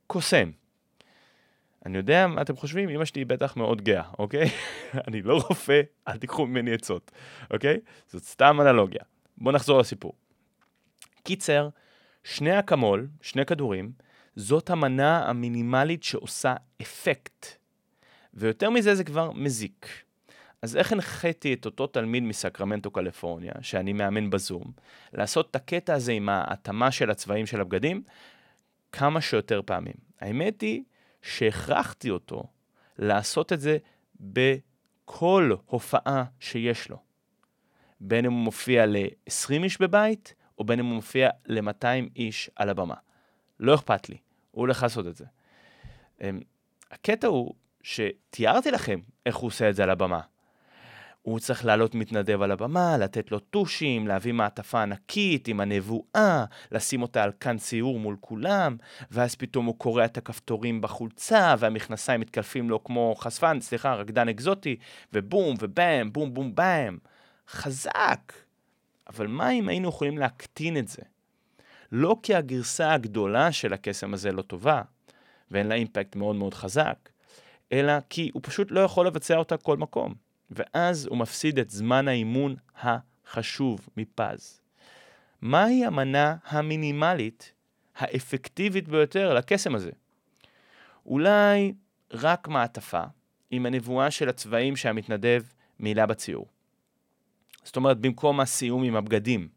קוסם. 0.07 0.51
אני 1.85 1.97
יודע 1.97 2.27
מה 2.27 2.41
אתם 2.41 2.55
חושבים, 2.55 2.89
אמא 2.89 3.05
שלי 3.05 3.25
בטח 3.25 3.57
מאוד 3.57 3.81
גאה, 3.81 4.03
אוקיי? 4.19 4.49
אני 5.07 5.21
לא 5.21 5.33
רופא, 5.49 5.81
אל 6.07 6.17
תיקחו 6.17 6.47
ממני 6.47 6.73
עצות, 6.73 7.11
אוקיי? 7.51 7.77
זאת 8.07 8.23
סתם 8.23 8.61
אנלוגיה. 8.61 9.01
בואו 9.37 9.55
נחזור 9.55 9.79
לסיפור. 9.79 10.13
קיצר, 11.23 11.69
שני 12.23 12.59
אקמול, 12.59 13.07
שני 13.21 13.45
כדורים, 13.45 13.91
זאת 14.35 14.69
המנה 14.69 15.29
המינימלית 15.29 16.03
שעושה 16.03 16.55
אפקט. 16.81 17.45
ויותר 18.33 18.69
מזה 18.69 18.95
זה 18.95 19.03
כבר 19.03 19.31
מזיק. 19.31 19.87
אז 20.61 20.77
איך 20.77 20.91
הנחיתי 20.91 21.53
את 21.53 21.65
אותו 21.65 21.87
תלמיד 21.87 22.23
מסקרמנטו 22.23 22.91
קליפורניה, 22.91 23.53
שאני 23.61 23.93
מאמן 23.93 24.29
בזום, 24.29 24.63
לעשות 25.13 25.51
את 25.51 25.55
הקטע 25.55 25.93
הזה 25.93 26.11
עם 26.11 26.29
ההתאמה 26.29 26.91
של 26.91 27.11
הצבעים 27.11 27.45
של 27.45 27.61
הבגדים 27.61 28.03
כמה 28.91 29.21
שיותר 29.21 29.61
פעמים? 29.65 29.93
האמת 30.19 30.61
היא 30.61 30.83
שהכרחתי 31.21 32.09
אותו 32.09 32.43
לעשות 32.97 33.53
את 33.53 33.61
זה 33.61 33.77
בכל 34.19 35.51
הופעה 35.65 36.23
שיש 36.39 36.89
לו. 36.89 36.97
בין 37.99 38.25
אם 38.25 38.31
הוא 38.31 38.41
מופיע 38.41 38.85
ל-20 38.85 39.63
איש 39.63 39.81
בבית, 39.81 40.33
או 40.57 40.63
בין 40.63 40.79
אם 40.79 40.85
הוא 40.85 40.95
מופיע 40.95 41.29
ל-200 41.45 42.09
איש 42.15 42.49
על 42.55 42.69
הבמה. 42.69 42.95
לא 43.59 43.75
אכפת 43.75 44.09
לי, 44.09 44.17
הוא 44.51 44.61
הולך 44.61 44.83
לעשות 44.83 45.07
את 45.07 45.15
זה. 45.15 45.25
אמ, 46.21 46.39
הקטע 46.91 47.27
הוא 47.27 47.53
שתיארתי 47.83 48.71
לכם 48.71 48.99
איך 49.25 49.35
הוא 49.35 49.47
עושה 49.47 49.69
את 49.69 49.75
זה 49.75 49.83
על 49.83 49.89
הבמה. 49.89 50.21
הוא 51.21 51.39
צריך 51.39 51.65
לעלות 51.65 51.95
מתנדב 51.95 52.41
על 52.41 52.51
הבמה, 52.51 52.97
לתת 52.97 53.31
לו 53.31 53.39
טושים, 53.39 54.07
להביא 54.07 54.33
מעטפה 54.33 54.81
ענקית 54.81 55.47
עם 55.47 55.59
הנבואה, 55.59 56.45
לשים 56.71 57.01
אותה 57.01 57.23
על 57.23 57.31
כאן 57.39 57.57
ציור 57.57 57.99
מול 57.99 58.15
כולם, 58.19 58.77
ואז 59.11 59.35
פתאום 59.35 59.65
הוא 59.65 59.77
קורע 59.77 60.05
את 60.05 60.17
הכפתורים 60.17 60.81
בחולצה, 60.81 61.55
והמכנסיים 61.59 62.21
מתקלפים 62.21 62.69
לו 62.69 62.83
כמו 62.83 63.15
חשפן, 63.17 63.57
סליחה, 63.61 63.93
רקדן 63.93 64.29
אקזוטי, 64.29 64.75
ובום, 65.13 65.55
ובאם, 65.59 66.13
בום, 66.13 66.33
בום, 66.33 66.55
באם. 66.55 66.97
חזק! 67.49 68.33
אבל 69.09 69.27
מה 69.27 69.51
אם 69.51 69.69
היינו 69.69 69.89
יכולים 69.89 70.17
להקטין 70.17 70.77
את 70.77 70.87
זה? 70.87 71.01
לא 71.91 72.15
כי 72.23 72.35
הגרסה 72.35 72.93
הגדולה 72.93 73.51
של 73.51 73.73
הקסם 73.73 74.13
הזה 74.13 74.31
לא 74.31 74.41
טובה, 74.41 74.81
ואין 75.51 75.67
לה 75.67 75.75
אימפקט 75.75 76.15
מאוד 76.15 76.35
מאוד 76.35 76.53
חזק, 76.53 77.09
אלא 77.71 77.93
כי 78.09 78.31
הוא 78.33 78.41
פשוט 78.45 78.71
לא 78.71 78.79
יכול 78.79 79.07
לבצע 79.07 79.37
אותה 79.37 79.57
כל 79.57 79.77
מקום. 79.77 80.30
ואז 80.51 81.05
הוא 81.05 81.17
מפסיד 81.17 81.59
את 81.59 81.69
זמן 81.69 82.07
האימון 82.07 82.55
החשוב 82.81 83.89
מפז. 83.97 84.61
מהי 85.41 85.85
המנה 85.85 86.35
המינימלית 86.45 87.53
האפקטיבית 87.95 88.87
ביותר 88.87 89.33
לקסם 89.33 89.75
הזה? 89.75 89.91
אולי 91.05 91.73
רק 92.13 92.47
מעטפה 92.47 93.03
עם 93.51 93.65
הנבואה 93.65 94.11
של 94.11 94.29
הצבעים 94.29 94.75
שהמתנדב 94.75 95.43
מילא 95.79 96.05
בציור. 96.05 96.45
זאת 97.63 97.75
אומרת, 97.75 97.97
במקום 97.97 98.39
הסיום 98.39 98.83
עם 98.83 98.95
הבגדים 98.95 99.47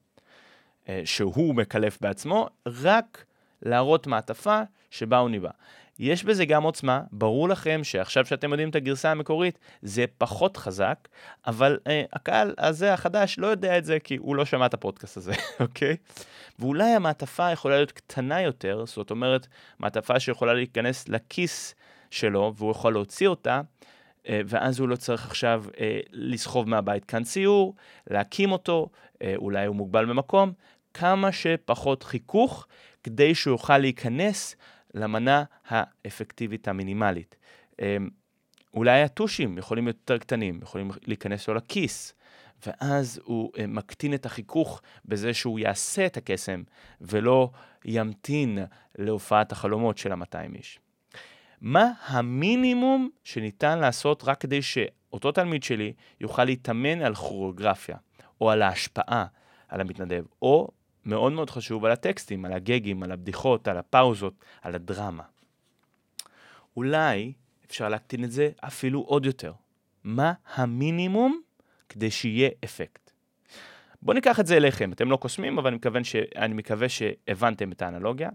אה, 0.89 1.03
שהוא 1.05 1.55
מקלף 1.55 1.99
בעצמו, 2.01 2.49
רק 2.67 3.25
להראות 3.63 4.07
מעטפה 4.07 4.61
שבה 4.91 5.19
הוא 5.19 5.31
ניבא. 5.31 5.51
יש 5.99 6.25
בזה 6.25 6.45
גם 6.45 6.63
עוצמה, 6.63 7.01
ברור 7.13 7.49
לכם 7.49 7.81
שעכשיו 7.85 8.27
שאתם 8.27 8.51
יודעים 8.51 8.69
את 8.69 8.75
הגרסה 8.75 9.11
המקורית, 9.11 9.59
זה 9.83 10.05
פחות 10.19 10.57
חזק, 10.57 11.09
אבל 11.47 11.79
אה, 11.87 12.03
הקהל 12.13 12.55
הזה 12.59 12.93
החדש 12.93 13.39
לא 13.39 13.47
יודע 13.47 13.79
את 13.79 13.85
זה 13.85 13.99
כי 14.01 14.17
הוא 14.17 14.37
לא 14.37 14.45
שמע 14.45 14.67
את 14.67 14.75
הפודקאסט 14.75 15.17
הזה, 15.17 15.33
אוקיי? 15.61 15.97
ואולי 16.59 16.91
המעטפה 16.91 17.51
יכולה 17.51 17.77
להיות 17.77 17.93
קטנה 17.93 18.41
יותר, 18.41 18.85
זאת 18.87 19.11
אומרת, 19.11 19.47
מעטפה 19.79 20.21
שיכולה 20.21 20.55
להיכנס 20.55 21.09
לכיס 21.09 21.75
שלו 22.11 22.53
והוא 22.57 22.71
יכול 22.71 22.93
להוציא 22.93 23.29
אותה, 23.29 23.61
אה, 24.29 24.41
ואז 24.47 24.81
הוא 24.81 24.89
לא 24.89 24.97
צריך 24.97 25.27
עכשיו 25.27 25.65
אה, 25.81 26.01
לסחוב 26.13 26.69
מהבית 26.69 27.05
כאן 27.05 27.25
ציור, 27.25 27.75
להקים 28.11 28.53
אותו, 28.53 28.89
אה, 29.23 29.35
אולי 29.37 29.67
הוא 29.67 29.77
מוגבל 29.77 30.05
במקום, 30.05 30.53
כמה 30.95 31.33
שפחות 31.33 32.03
חיכוך, 32.03 32.67
כדי 33.03 33.35
שהוא 33.35 33.55
יוכל 33.55 33.79
להיכנס 33.79 34.57
למנה 34.95 35.45
האפקטיבית 35.69 36.69
המינימלית. 36.69 37.37
אמ, 37.81 38.09
אולי 38.75 39.03
הטושים 39.03 39.59
יכולים 39.59 39.85
להיות 39.85 39.97
יותר 39.97 40.19
קטנים, 40.19 40.61
יכולים 40.63 40.91
להיכנס 41.07 41.49
לו 41.49 41.55
לכיס, 41.55 42.15
ואז 42.67 43.21
הוא 43.25 43.53
אה, 43.59 43.67
מקטין 43.67 44.15
את 44.15 44.27
החיכוך 44.27 44.83
בזה 45.05 45.35
שהוא 45.35 45.59
יעשה 45.59 46.07
את 46.07 46.17
הקסם, 46.17 46.63
ולא 47.01 47.51
ימתין 47.85 48.59
להופעת 48.99 49.53
החלומות 49.53 49.99
של 49.99 50.13
ה-200 50.13 50.55
איש. 50.55 50.79
מה 51.61 51.91
המינימום 52.07 53.11
שניתן 53.25 53.79
לעשות 53.79 54.25
רק 54.25 54.41
כדי 54.41 54.63
שאותו 54.63 55.33
תלמיד 55.33 55.63
שלי 55.63 55.93
יוכל 56.21 56.45
להתאמן 56.45 57.03
על 57.03 57.15
כוריאוגרפיה, 57.15 57.97
או 58.41 58.51
על 58.51 58.63
ההשפעה 58.63 59.27
על 59.69 59.81
המתנדב, 59.81 60.25
או 60.43 60.69
מאוד 61.07 61.33
מאוד 61.33 61.51
חשוב 61.51 61.85
על 61.85 61.93
הטקסטים, 61.93 62.45
על 62.45 62.53
הגגים, 62.53 63.03
על 63.03 63.13
הבדיחות, 63.13 63.69
על 63.69 63.77
הפאוזות, 63.77 64.45
על 64.63 64.75
הדרמה. 64.75 65.23
אולי 66.77 67.33
אפשר 67.67 67.89
להקטין 67.89 68.25
את 68.25 68.33
זה 68.33 68.51
אפילו 68.61 69.01
עוד 69.01 69.27
יותר. 69.27 69.53
מה 70.05 70.33
המינימום 70.55 71.41
כדי 71.89 72.11
שיהיה 72.11 72.51
אפקט? 72.65 73.11
בואו 74.03 74.15
ניקח 74.15 74.41
את 74.41 74.47
זה 74.47 74.57
אליכם, 74.57 74.93
אתם 74.93 75.11
לא 75.11 75.17
קוסמים, 75.17 75.59
אבל 75.59 75.79
אני, 75.95 76.05
ש... 76.05 76.17
אני 76.37 76.55
מקווה 76.55 76.89
שהבנתם 76.89 77.73
את 77.73 77.83
האנלוגיה. 77.83 78.31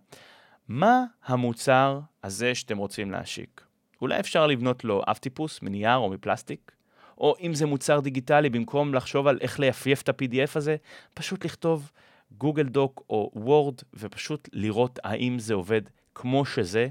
מה 0.68 1.04
המוצר 1.26 2.00
הזה 2.24 2.56
שאתם 2.56 2.78
רוצים 2.78 3.12
להשיק? 3.12 3.62
אולי 4.02 4.20
אפשר 4.20 4.48
לבנות 4.48 4.84
לו 4.84 5.02
אב 5.08 5.16
טיפוס 5.16 5.62
מנייר 5.62 5.96
או 5.96 6.10
מפלסטיק? 6.10 6.72
או 7.18 7.36
אם 7.42 7.54
זה 7.54 7.66
מוצר 7.66 8.00
דיגיטלי, 8.00 8.50
במקום 8.50 8.94
לחשוב 8.94 9.28
על 9.28 9.38
איך 9.42 9.60
לייפייף 9.60 10.02
את 10.02 10.10
ה-PDF 10.10 10.52
הזה, 10.56 10.76
פשוט 11.14 11.46
לכתוב 11.46 11.92
Google 12.38 12.64
Doc 12.64 13.04
או 13.10 13.32
Word, 13.36 13.76
ופשוט 13.94 14.50
לראות 14.54 15.00
האם 15.04 15.40
זה 15.40 15.54
עובד 15.54 15.82
כמו 16.16 16.46
שזה. 16.46 16.88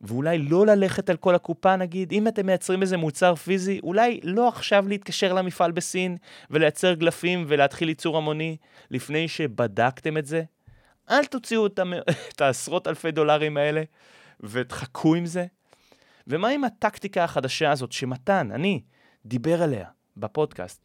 ואולי 0.00 0.38
לא 0.38 0.66
ללכת 0.66 1.10
על 1.10 1.16
כל 1.16 1.34
הקופה, 1.34 1.76
נגיד, 1.76 2.12
אם 2.12 2.28
אתם 2.28 2.46
מייצרים 2.46 2.82
איזה 2.82 2.96
מוצר 2.96 3.34
פיזי, 3.34 3.80
אולי 3.82 4.20
לא 4.22 4.48
עכשיו 4.48 4.88
להתקשר 4.88 5.32
למפעל 5.32 5.72
בסין 5.72 6.16
ולייצר 6.50 6.94
גלופות 6.94 7.44
ולהתחיל 7.48 7.88
ייצור 7.88 8.16
המוני 8.16 8.56
לפני 8.90 9.28
שבדקתם 9.28 10.16
את 10.18 10.26
זה. 10.26 10.42
אל 11.10 11.24
תוציאו 11.24 11.66
את, 11.66 11.78
המ... 11.78 11.92
את 12.34 12.40
העשרות 12.40 12.88
אלפי 12.88 13.10
דולרים 13.10 13.56
האלה 13.56 13.82
ותחכו 14.40 15.14
עם 15.14 15.26
זה. 15.26 15.46
ומה 16.26 16.48
עם 16.48 16.64
הטקטיקה 16.64 17.24
החדשה 17.24 17.70
הזאת 17.70 17.92
שמתן, 17.92 18.48
אני, 18.52 18.80
דיבר 19.26 19.62
עליה 19.62 19.88
בפודקאסט? 20.16 20.84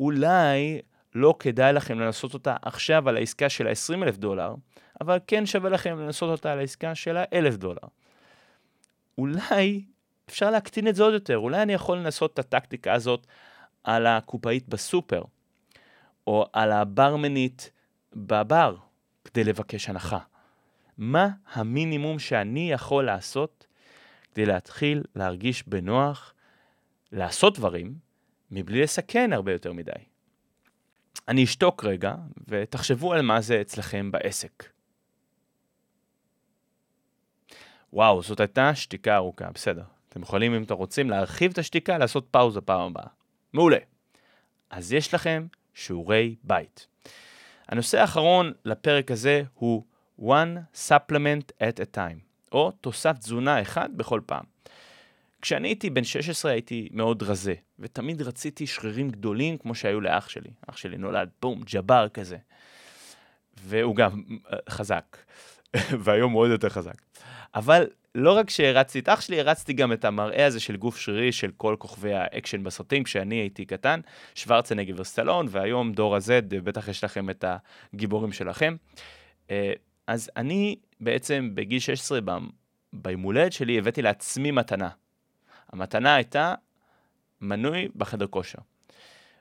אולי 0.00 0.80
לא 1.14 1.34
כדאי 1.38 1.72
לכם 1.72 2.00
לנסות 2.00 2.34
אותה 2.34 2.56
עכשיו 2.62 3.08
על 3.08 3.16
העסקה 3.16 3.48
של 3.48 3.66
ה-20 3.66 4.02
אלף 4.02 4.16
דולר, 4.16 4.54
אבל 5.00 5.18
כן 5.26 5.46
שווה 5.46 5.70
לכם 5.70 5.98
לנסות 5.98 6.30
אותה 6.30 6.52
על 6.52 6.58
העסקה 6.58 6.94
של 6.94 7.16
ה-1,000 7.16 7.56
דולר. 7.56 7.88
אולי 9.18 9.84
אפשר 10.28 10.50
להקטין 10.50 10.88
את 10.88 10.94
זה 10.94 11.02
עוד 11.02 11.14
יותר, 11.14 11.38
אולי 11.38 11.62
אני 11.62 11.72
יכול 11.72 11.98
לנסות 11.98 12.34
את 12.34 12.38
הטקטיקה 12.38 12.92
הזאת 12.92 13.26
על 13.84 14.06
הקופאית 14.06 14.68
בסופר, 14.68 15.22
או 16.26 16.46
על 16.52 16.72
הברמנית 16.72 17.70
בבר, 18.12 18.76
כדי 19.24 19.44
לבקש 19.44 19.88
הנחה. 19.88 20.18
מה 20.98 21.28
המינימום 21.52 22.18
שאני 22.18 22.72
יכול 22.72 23.04
לעשות 23.06 23.66
כדי 24.32 24.46
להתחיל 24.46 25.02
להרגיש 25.16 25.68
בנוח 25.68 26.34
לעשות 27.12 27.58
דברים 27.58 27.94
מבלי 28.50 28.82
לסכן 28.82 29.32
הרבה 29.32 29.52
יותר 29.52 29.72
מדי? 29.72 30.09
אני 31.28 31.44
אשתוק 31.44 31.84
רגע, 31.84 32.14
ותחשבו 32.48 33.12
על 33.12 33.22
מה 33.22 33.40
זה 33.40 33.60
אצלכם 33.60 34.10
בעסק. 34.10 34.64
וואו, 37.92 38.22
זאת 38.22 38.40
הייתה 38.40 38.74
שתיקה 38.74 39.16
ארוכה, 39.16 39.50
בסדר. 39.54 39.84
אתם 40.08 40.22
יכולים, 40.22 40.54
אם 40.54 40.62
אתם 40.62 40.74
רוצים, 40.74 41.10
להרחיב 41.10 41.50
את 41.52 41.58
השתיקה, 41.58 41.98
לעשות 41.98 42.28
פאוזה 42.30 42.60
פעם 42.60 42.80
הבאה. 42.80 43.06
מעולה. 43.52 43.78
אז 44.70 44.92
יש 44.92 45.14
לכם 45.14 45.46
שיעורי 45.74 46.36
בית. 46.44 46.86
הנושא 47.68 48.00
האחרון 48.00 48.52
לפרק 48.64 49.10
הזה 49.10 49.42
הוא 49.54 49.84
one 50.20 50.78
supplement 50.88 51.52
at 51.62 51.80
a 51.80 51.96
time, 51.96 52.18
או 52.52 52.70
תוסף 52.70 53.18
תזונה 53.18 53.62
אחד 53.62 53.96
בכל 53.96 54.20
פעם. 54.26 54.44
כשאני 55.42 55.68
הייתי 55.68 55.90
בן 55.90 56.04
16 56.04 56.52
הייתי 56.52 56.88
מאוד 56.92 57.22
רזה, 57.22 57.54
ותמיד 57.78 58.22
רציתי 58.22 58.66
שרירים 58.66 59.10
גדולים 59.10 59.58
כמו 59.58 59.74
שהיו 59.74 60.00
לאח 60.00 60.28
שלי. 60.28 60.50
אח 60.70 60.76
שלי 60.76 60.98
נולד, 60.98 61.28
בום, 61.42 61.62
ג'בר 61.72 62.08
כזה. 62.08 62.36
והוא 63.64 63.96
גם 63.96 64.22
אה, 64.52 64.58
חזק, 64.70 65.16
והיום 66.04 66.32
הוא 66.32 66.42
עוד 66.42 66.50
יותר 66.50 66.68
חזק. 66.68 66.94
אבל 67.54 67.86
לא 68.14 68.36
רק 68.36 68.50
שהערצתי 68.50 68.98
את 68.98 69.08
אח 69.08 69.20
שלי, 69.20 69.40
הערצתי 69.40 69.72
גם 69.72 69.92
את 69.92 70.04
המראה 70.04 70.46
הזה 70.46 70.60
של 70.60 70.76
גוף 70.76 70.96
שרירי 70.96 71.32
של 71.32 71.50
כל 71.56 71.76
כוכבי 71.78 72.14
האקשן 72.14 72.64
בסרטים, 72.64 73.04
כשאני 73.04 73.34
הייתי 73.34 73.64
קטן, 73.64 74.00
שוורצנגר 74.34 74.94
וסטלון, 74.96 75.46
והיום 75.50 75.92
דור 75.92 76.16
ה-Z, 76.16 76.54
בטח 76.64 76.88
יש 76.88 77.04
לכם 77.04 77.30
את 77.30 77.44
הגיבורים 77.94 78.32
שלכם. 78.32 78.76
אה, 79.50 79.72
אז 80.06 80.30
אני 80.36 80.76
בעצם 81.00 81.50
בגיל 81.54 81.78
16, 81.78 82.18
ביום 82.92 83.22
הולדת 83.22 83.52
שלי, 83.52 83.78
הבאתי 83.78 84.02
לעצמי 84.02 84.50
מתנה. 84.50 84.88
המתנה 85.72 86.14
הייתה 86.14 86.54
מנוי 87.40 87.88
בחדר 87.96 88.26
כושר. 88.26 88.58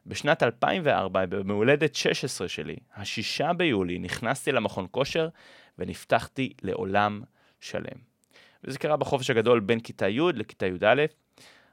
בשנת 0.05 0.43
2004, 0.43 1.25
במהולדת 1.25 1.95
16 1.95 2.47
שלי, 2.47 2.75
השישה 2.95 3.53
ביולי, 3.53 3.99
נכנסתי 3.99 4.51
למכון 4.51 4.87
כושר 4.91 5.29
ונפתחתי 5.77 6.53
לעולם 6.61 7.21
שלם. 7.61 7.97
וזה 8.63 8.79
קרה 8.79 8.97
בחופש 8.97 9.29
הגדול 9.29 9.59
בין 9.59 9.79
כיתה 9.79 10.07
י' 10.07 10.19
לכיתה 10.33 10.65
י"א. 10.65 11.05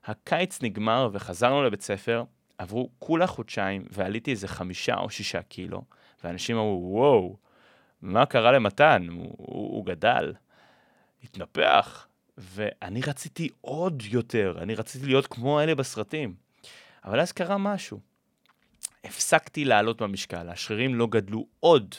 הקיץ 0.04 0.62
נגמר 0.62 1.08
וחזרנו 1.12 1.62
לבית 1.64 1.80
ספר, 1.80 2.25
עברו 2.58 2.90
כולה 2.98 3.26
חודשיים 3.26 3.84
ועליתי 3.90 4.30
איזה 4.30 4.48
חמישה 4.48 4.96
או 4.96 5.10
שישה 5.10 5.42
קילו, 5.42 5.82
ואנשים 6.25 6.56
אמרו, 6.56 6.88
וואו, 6.92 7.36
מה 8.02 8.26
קרה 8.26 8.52
למתן? 8.52 9.06
הוא, 9.10 9.34
הוא, 9.36 9.76
הוא 9.76 9.86
גדל, 9.86 10.34
התנפח, 11.25 12.05
ואני 12.38 13.00
רציתי 13.07 13.49
עוד 13.61 14.02
יותר, 14.07 14.59
אני 14.62 14.75
רציתי 14.75 15.07
להיות 15.07 15.26
כמו 15.26 15.61
אלה 15.61 15.75
בסרטים. 15.75 16.35
אבל 17.05 17.21
אז 17.21 17.33
קרה 17.33 17.59
משהו. 17.59 18.00
הפסקתי 19.05 19.64
לעלות 19.64 20.02
במשקל, 20.02 20.49
השרירים 20.49 20.95
לא 20.95 21.07
גדלו 21.07 21.47
עוד 21.61 21.95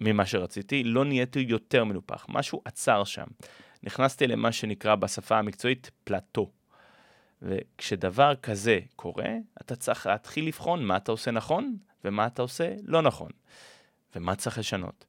ממה 0.00 0.26
שרציתי, 0.26 0.84
לא 0.84 1.04
נהייתי 1.04 1.40
יותר 1.40 1.84
מנופח, 1.84 2.26
משהו 2.28 2.62
עצר 2.64 3.04
שם. 3.04 3.26
נכנסתי 3.82 4.26
למה 4.26 4.52
שנקרא 4.52 4.94
בשפה 4.94 5.38
המקצועית 5.38 5.90
פלטו. 6.04 6.50
וכשדבר 7.42 8.34
כזה 8.34 8.80
קורה, 8.96 9.34
אתה 9.60 9.76
צריך 9.76 10.06
להתחיל 10.06 10.46
לבחון 10.46 10.84
מה 10.84 10.96
אתה 10.96 11.12
עושה 11.12 11.30
נכון 11.30 11.76
ומה 12.04 12.26
אתה 12.26 12.42
עושה 12.42 12.74
לא 12.82 13.02
נכון, 13.02 13.30
ומה 14.16 14.34
צריך 14.36 14.58
לשנות. 14.58 15.04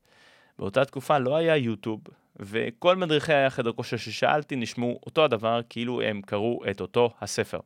באותה 0.59 0.85
תקופה 0.85 1.17
לא 1.19 1.35
היה 1.35 1.57
יוטיוב, 1.57 1.99
וכל 2.39 2.95
מדריכי 2.95 3.33
החדר 3.33 3.71
כושר 3.71 3.97
ששאלתי 3.97 4.55
נשמעו 4.55 4.99
אותו 5.05 5.23
הדבר 5.23 5.61
כאילו 5.69 6.01
הם 6.01 6.21
קראו 6.21 6.61
את 6.71 6.81
אותו 6.81 7.13
הספר, 7.21 7.59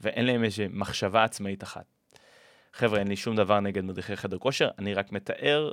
ואין 0.00 0.26
להם 0.26 0.44
איזושהי 0.44 0.66
מחשבה 0.70 1.24
עצמאית 1.24 1.62
אחת. 1.62 1.84
חבר'ה, 2.72 2.98
אין 2.98 3.08
לי 3.08 3.16
שום 3.16 3.36
דבר 3.36 3.60
נגד 3.60 3.84
מדריכי 3.84 4.16
חדר 4.16 4.38
כושר, 4.38 4.68
אני 4.78 4.94
רק 4.94 5.12
מתאר 5.12 5.72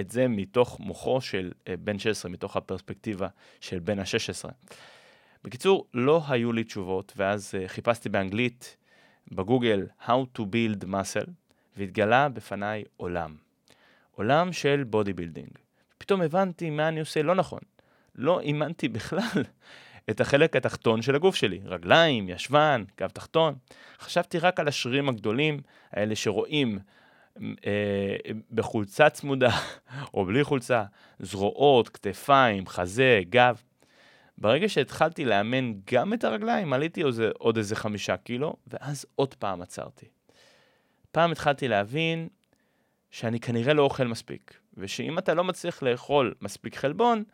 את 0.00 0.10
זה 0.10 0.28
מתוך 0.28 0.80
מוחו 0.80 1.20
של 1.20 1.52
אה, 1.52 1.70
בן 1.78 1.98
16, 1.98 2.30
מתוך 2.30 2.56
הפרספקטיבה 2.56 3.28
של 3.60 3.78
בן 3.78 3.98
ה-16. 3.98 4.50
בקיצור, 5.44 5.86
לא 5.94 6.22
היו 6.28 6.52
לי 6.52 6.64
תשובות, 6.64 7.12
ואז 7.16 7.54
אה, 7.54 7.68
חיפשתי 7.68 8.08
באנגלית 8.08 8.76
בגוגל 9.32 9.86
How 10.06 10.38
to 10.38 10.42
build 10.42 10.84
muscle, 10.84 11.30
והתגלה 11.76 12.28
בפניי 12.28 12.84
עולם. 12.96 13.36
עולם 14.12 14.52
של 14.52 14.84
bodybuilding. 14.84 15.67
פתאום 16.08 16.22
הבנתי 16.22 16.70
מה 16.70 16.88
אני 16.88 17.00
עושה 17.00 17.22
לא 17.22 17.34
נכון. 17.34 17.58
לא 18.14 18.40
אימנתי 18.40 18.88
בכלל 18.88 19.44
את 20.10 20.20
החלק 20.20 20.56
התחתון 20.56 21.02
של 21.02 21.14
הגוף 21.14 21.34
שלי, 21.34 21.60
רגליים, 21.64 22.28
ישבן, 22.28 22.84
גב 23.00 23.08
תחתון. 23.08 23.54
חשבתי 23.98 24.38
רק 24.38 24.60
על 24.60 24.68
השרירים 24.68 25.08
הגדולים, 25.08 25.60
האלה 25.92 26.16
שרואים 26.16 26.78
אה, 27.42 28.16
בחולצה 28.52 29.10
צמודה 29.10 29.50
או 30.14 30.24
בלי 30.24 30.44
חולצה, 30.44 30.84
זרועות, 31.18 31.88
כתפיים, 31.88 32.66
חזה, 32.66 33.20
גב. 33.30 33.62
ברגע 34.38 34.68
שהתחלתי 34.68 35.24
לאמן 35.24 35.72
גם 35.92 36.14
את 36.14 36.24
הרגליים, 36.24 36.72
עליתי 36.72 37.02
עוד, 37.02 37.14
עוד 37.38 37.56
איזה 37.56 37.76
חמישה 37.76 38.16
קילו, 38.16 38.56
ואז 38.66 39.06
עוד 39.14 39.34
פעם 39.34 39.62
עצרתי. 39.62 40.06
פעם 41.10 41.32
התחלתי 41.32 41.68
להבין 41.68 42.28
שאני 43.10 43.40
כנראה 43.40 43.74
לא 43.74 43.82
אוכל 43.82 44.04
מספיק, 44.06 44.58
ושאם 44.78 45.18
אתה 45.18 45.34
לא 45.34 45.44
מצליח 45.44 45.82
לאכול 45.82 46.34
מספיק 46.42 46.76
חלבון, 46.76 47.24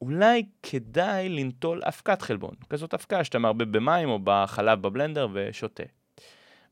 אולי 0.00 0.46
כדאי 0.62 1.28
לנטול 1.28 1.80
אבקת 1.84 2.22
חלבון, 2.22 2.54
כזאת 2.70 2.94
אבקה 2.94 3.24
שאתה 3.24 3.38
מערבב 3.38 3.72
במים 3.72 4.08
או 4.08 4.18
בחלב 4.24 4.82
בבלנדר 4.82 5.28
ושותה. 5.32 5.82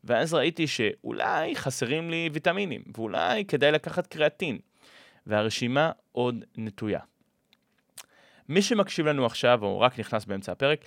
ואז 0.04 0.34
ראיתי 0.34 0.66
שאולי 0.66 1.56
חסרים 1.56 2.10
לי 2.10 2.30
ויטמינים, 2.32 2.82
ואולי 2.96 3.44
כדאי 3.44 3.72
לקחת 3.72 4.06
קריאטין, 4.06 4.58
והרשימה 5.26 5.90
עוד 6.12 6.44
נטויה. 6.56 7.00
מי 8.48 8.62
שמקשיב 8.62 9.06
לנו 9.06 9.26
עכשיו, 9.26 9.62
או 9.62 9.80
רק 9.80 10.00
נכנס 10.00 10.24
באמצע 10.24 10.52
הפרק, 10.52 10.84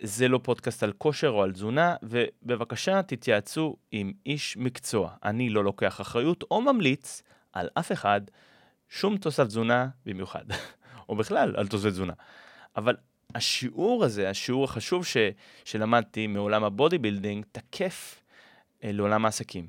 זה 0.00 0.28
לא 0.28 0.40
פודקאסט 0.42 0.82
על 0.82 0.92
כושר 0.98 1.28
או 1.28 1.42
על 1.42 1.52
תזונה, 1.52 1.96
ובבקשה 2.02 3.02
תתייעצו 3.02 3.76
עם 3.90 4.12
איש 4.26 4.56
מקצוע. 4.56 5.10
אני 5.24 5.50
לא 5.50 5.64
לוקח 5.64 6.00
אחריות 6.00 6.44
או 6.50 6.60
ממליץ 6.60 7.22
על 7.52 7.68
אף 7.74 7.92
אחד 7.92 8.20
שום 8.88 9.16
תוסף 9.16 9.44
תזונה 9.44 9.88
במיוחד, 10.06 10.44
או 11.08 11.16
בכלל 11.16 11.54
על 11.56 11.68
תוספי 11.68 11.90
תזונה. 11.90 12.12
אבל 12.76 12.96
השיעור 13.34 14.04
הזה, 14.04 14.30
השיעור 14.30 14.64
החשוב 14.64 15.06
ש, 15.06 15.16
שלמדתי 15.64 16.26
מעולם 16.26 16.64
ה 16.64 16.98
bodybuilding, 16.98 17.44
תקף 17.52 18.22
אה, 18.84 18.92
לעולם 18.92 19.24
העסקים. 19.24 19.66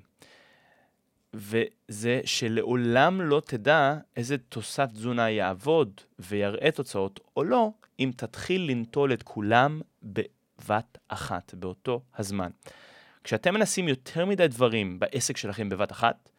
וזה 1.33 2.21
שלעולם 2.25 3.21
לא 3.21 3.41
תדע 3.45 3.97
איזה 4.15 4.37
תוסף 4.37 4.91
תזונה 4.91 5.29
יעבוד 5.29 6.01
ויראה 6.19 6.71
תוצאות 6.71 7.19
או 7.37 7.43
לא, 7.43 7.71
אם 7.99 8.11
תתחיל 8.17 8.71
ליטול 8.71 9.13
את 9.13 9.23
כולם 9.23 9.81
בבת 10.03 10.97
אחת, 11.07 11.53
באותו 11.53 12.01
הזמן. 12.17 12.49
כשאתם 13.23 13.53
מנסים 13.53 13.87
יותר 13.87 14.25
מדי 14.25 14.47
דברים 14.47 14.99
בעסק 14.99 15.37
שלכם 15.37 15.69
בבת 15.69 15.91
אחת, 15.91 16.29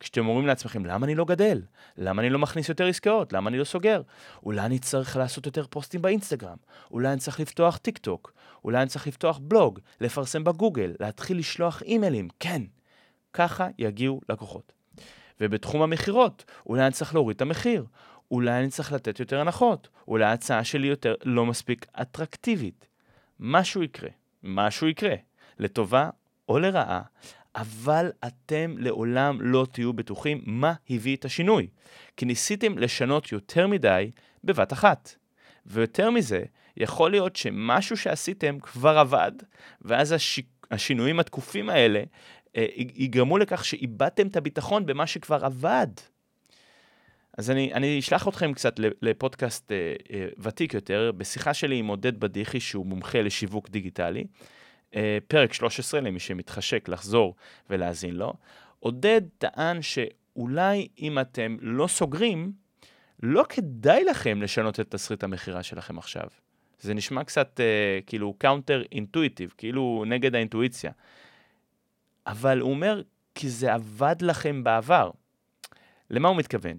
כשאתם 0.00 0.28
אומרים 0.28 0.46
לעצמכם, 0.46 0.86
למה 0.86 1.06
אני 1.06 1.14
לא 1.14 1.24
גדל? 1.24 1.62
למה 1.96 2.22
אני 2.22 2.30
לא 2.30 2.38
מכניס 2.38 2.68
יותר 2.68 2.86
עסקאות? 2.86 3.32
למה 3.32 3.50
אני 3.50 3.58
לא 3.58 3.64
סוגר? 3.64 4.02
אולי 4.42 4.60
אני 4.60 4.78
צריך 4.78 5.16
לעשות 5.16 5.46
יותר 5.46 5.66
פוסטים 5.70 6.02
באינסטגרם? 6.02 6.56
אולי 6.90 7.08
אני 7.08 7.18
צריך 7.18 7.40
לפתוח 7.40 7.76
טיק 7.76 7.98
טוק? 7.98 8.32
אולי 8.64 8.78
אני 8.78 8.88
צריך 8.88 9.06
לפתוח 9.06 9.38
בלוג? 9.42 9.78
לפרסם 10.00 10.44
בגוגל? 10.44 10.94
להתחיל 11.00 11.38
לשלוח 11.38 11.82
אימיילים? 11.82 12.28
כן, 12.40 12.62
ככה 13.32 13.68
יגיעו 13.78 14.20
לקוחות. 14.28 14.72
ובתחום 15.40 15.82
המכירות, 15.82 16.44
אולי 16.66 16.82
אני 16.82 16.92
צריך 16.92 17.14
להוריד 17.14 17.34
את 17.34 17.42
המחיר, 17.42 17.84
אולי 18.30 18.58
אני 18.58 18.68
צריך 18.68 18.92
לתת 18.92 19.20
יותר 19.20 19.40
הנחות, 19.40 19.88
אולי 20.08 20.24
ההצעה 20.24 20.64
שלי 20.64 20.86
יותר 20.86 21.14
לא 21.24 21.46
מספיק 21.46 21.86
אטרקטיבית. 22.02 22.86
משהו 23.40 23.82
יקרה, 23.82 24.10
משהו 24.42 24.88
יקרה, 24.88 25.14
לטובה 25.58 26.10
או 26.48 26.58
לרעה, 26.58 27.02
אבל 27.54 28.10
אתם 28.26 28.74
לעולם 28.78 29.40
לא 29.40 29.66
תהיו 29.72 29.92
בטוחים 29.92 30.42
מה 30.46 30.74
הביא 30.90 31.16
את 31.16 31.24
השינוי, 31.24 31.66
כי 32.16 32.24
ניסיתם 32.24 32.78
לשנות 32.78 33.32
יותר 33.32 33.66
מדי 33.66 34.10
בבת 34.44 34.72
אחת. 34.72 35.14
ויותר 35.66 36.10
מזה, 36.10 36.44
יכול 36.76 37.10
להיות 37.10 37.36
שמשהו 37.36 37.96
שעשיתם 37.96 38.58
כבר 38.60 38.98
עבד, 38.98 39.32
ואז 39.82 40.12
הש... 40.12 40.40
השינויים 40.70 41.20
התקופים 41.20 41.70
האלה 41.70 42.02
אה, 42.56 42.66
יגרמו 42.76 43.38
לכך 43.38 43.64
שאיבדתם 43.64 44.26
את 44.26 44.36
הביטחון 44.36 44.86
במה 44.86 45.06
שכבר 45.06 45.44
עבד. 45.44 45.86
אז 47.38 47.50
אני, 47.50 47.74
אני 47.74 47.98
אשלח 47.98 48.28
אתכם 48.28 48.52
קצת 48.52 48.74
לפודקאסט 49.02 49.72
אה, 49.72 49.94
אה, 50.12 50.26
ותיק 50.38 50.74
יותר, 50.74 51.12
בשיחה 51.16 51.54
שלי 51.54 51.76
עם 51.76 51.86
עודד 51.86 52.20
בדיחי, 52.20 52.60
שהוא 52.60 52.86
מומחה 52.86 53.22
לשיווק 53.22 53.68
דיגיטלי. 53.68 54.24
אה, 54.96 55.18
פרק 55.28 55.52
13, 55.52 56.00
למי 56.00 56.20
שמתחשק 56.20 56.88
לחזור 56.88 57.34
ולהאזין 57.70 58.14
לו, 58.14 58.32
עודד 58.78 59.22
טען 59.38 59.82
שאולי 59.82 60.88
אם 60.98 61.18
אתם 61.18 61.56
לא 61.60 61.86
סוגרים, 61.86 62.52
לא 63.22 63.44
כדאי 63.48 64.04
לכם 64.04 64.42
לשנות 64.42 64.80
את 64.80 64.90
תסריט 64.90 65.24
המכירה 65.24 65.62
שלכם 65.62 65.98
עכשיו. 65.98 66.26
זה 66.80 66.94
נשמע 66.94 67.24
קצת 67.24 67.60
אה, 67.60 68.04
כאילו 68.06 68.34
counter 68.38 68.82
intuitive, 68.92 69.54
כאילו 69.58 70.04
נגד 70.06 70.34
האינטואיציה. 70.34 70.92
אבל 72.26 72.60
הוא 72.60 72.70
אומר, 72.70 73.02
כי 73.34 73.48
זה 73.48 73.74
עבד 73.74 74.16
לכם 74.20 74.64
בעבר. 74.64 75.10
למה 76.10 76.28
הוא 76.28 76.36
מתכוון? 76.36 76.78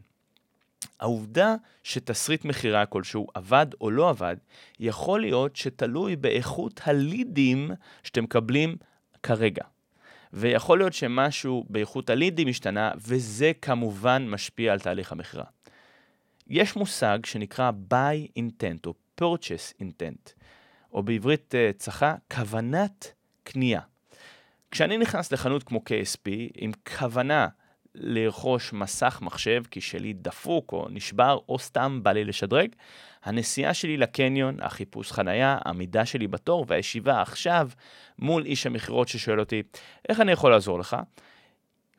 העובדה 1.00 1.56
שתסריט 1.84 2.46
מכירה 2.46 2.86
כלשהו 2.86 3.28
עבד 3.34 3.65
או 3.82 3.91
לא 3.91 4.10
עבד, 4.10 4.36
יכול 4.80 5.22
להיות 5.22 5.56
שתלוי 5.56 6.15
באיכות 6.15 6.82
הלידים 6.84 7.72
שאתם 8.04 8.24
מקבלים 8.24 8.76
כרגע. 9.24 9.63
ויכול 10.34 10.78
להיות 10.78 10.94
שמשהו 10.94 11.65
באיכות 11.70 12.10
הלידים 12.10 12.48
השתנה, 12.48 12.91
וזה 12.98 13.52
כמובן 13.62 14.28
משפיע 14.30 14.74
על 14.74 14.80
תהליך 14.80 15.12
המכירה. 15.12 15.46
יש 16.48 16.76
מושג 16.76 17.20
שנקרא 17.26 17.72
buy 17.91 18.39
intent 18.39 18.86
או 18.86 18.94
purchase 19.22 19.84
intent, 19.84 20.32
או 20.94 21.04
בעברית 21.04 21.56
אה, 21.56 21.72
צחה, 21.78 22.15
כוונת 22.32 23.13
קנייה. 23.44 23.82
כשאני 24.72 24.98
נכנס 24.98 25.32
לחנות 25.32 25.63
כמו 25.63 25.80
KSP 25.89 26.30
עם 26.56 26.72
כוונה 26.98 27.48
לרכוש 27.95 28.73
מסך 28.73 29.19
מחשב 29.21 29.63
כי 29.71 29.82
שלי 29.82 30.13
דפוק 30.13 30.73
או 30.73 30.88
נשבר 30.89 31.38
או 31.49 31.60
סתם 31.60 31.99
בא 32.04 32.12
לי 32.12 32.23
לשדרג. 32.23 32.69
הנסיעה 33.23 33.73
שלי 33.73 33.97
לקניון, 33.97 34.58
החיפוש 34.62 35.12
חנייה, 35.12 35.58
העמידה 35.65 36.06
שלי 36.06 36.27
בתור 36.27 36.65
והישיבה 36.67 37.21
עכשיו 37.21 37.69
מול 38.19 38.45
איש 38.45 38.65
המכירות 38.65 39.08
ששואל 39.08 39.39
אותי, 39.39 39.63
איך 40.10 40.19
אני 40.19 40.32
יכול 40.32 40.51
לעזור 40.51 40.80
לך? 40.80 40.97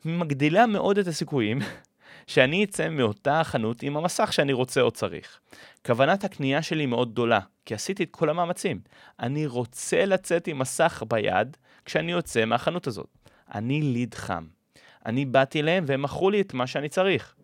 מגדילה 0.05 0.65
מאוד 0.65 0.97
את 0.97 1.07
הסיכויים 1.07 1.59
שאני 2.27 2.63
אצא 2.63 2.89
מאותה 2.89 3.41
חנות 3.43 3.83
עם 3.83 3.97
המסך 3.97 4.33
שאני 4.33 4.53
רוצה 4.53 4.81
או 4.81 4.91
צריך. 4.91 5.39
כוונת 5.85 6.23
הקנייה 6.23 6.61
שלי 6.61 6.85
מאוד 6.85 7.11
גדולה, 7.11 7.39
כי 7.65 7.73
עשיתי 7.73 8.03
את 8.03 8.11
כל 8.11 8.29
המאמצים. 8.29 8.79
אני 9.19 9.47
רוצה 9.47 10.05
לצאת 10.05 10.47
עם 10.47 10.59
מסך 10.59 11.03
ביד 11.07 11.57
כשאני 11.85 12.11
יוצא 12.11 12.45
מהחנות 12.45 12.87
הזאת. 12.87 13.07
אני 13.53 13.81
ליד 13.81 14.13
חם. 14.13 14.62
אני 15.05 15.25
באתי 15.25 15.59
אליהם 15.59 15.83
והם 15.87 16.01
מכרו 16.01 16.29
לי 16.29 16.41
את 16.41 16.53
מה 16.53 16.67
שאני 16.67 16.89
צריך. 16.89 17.35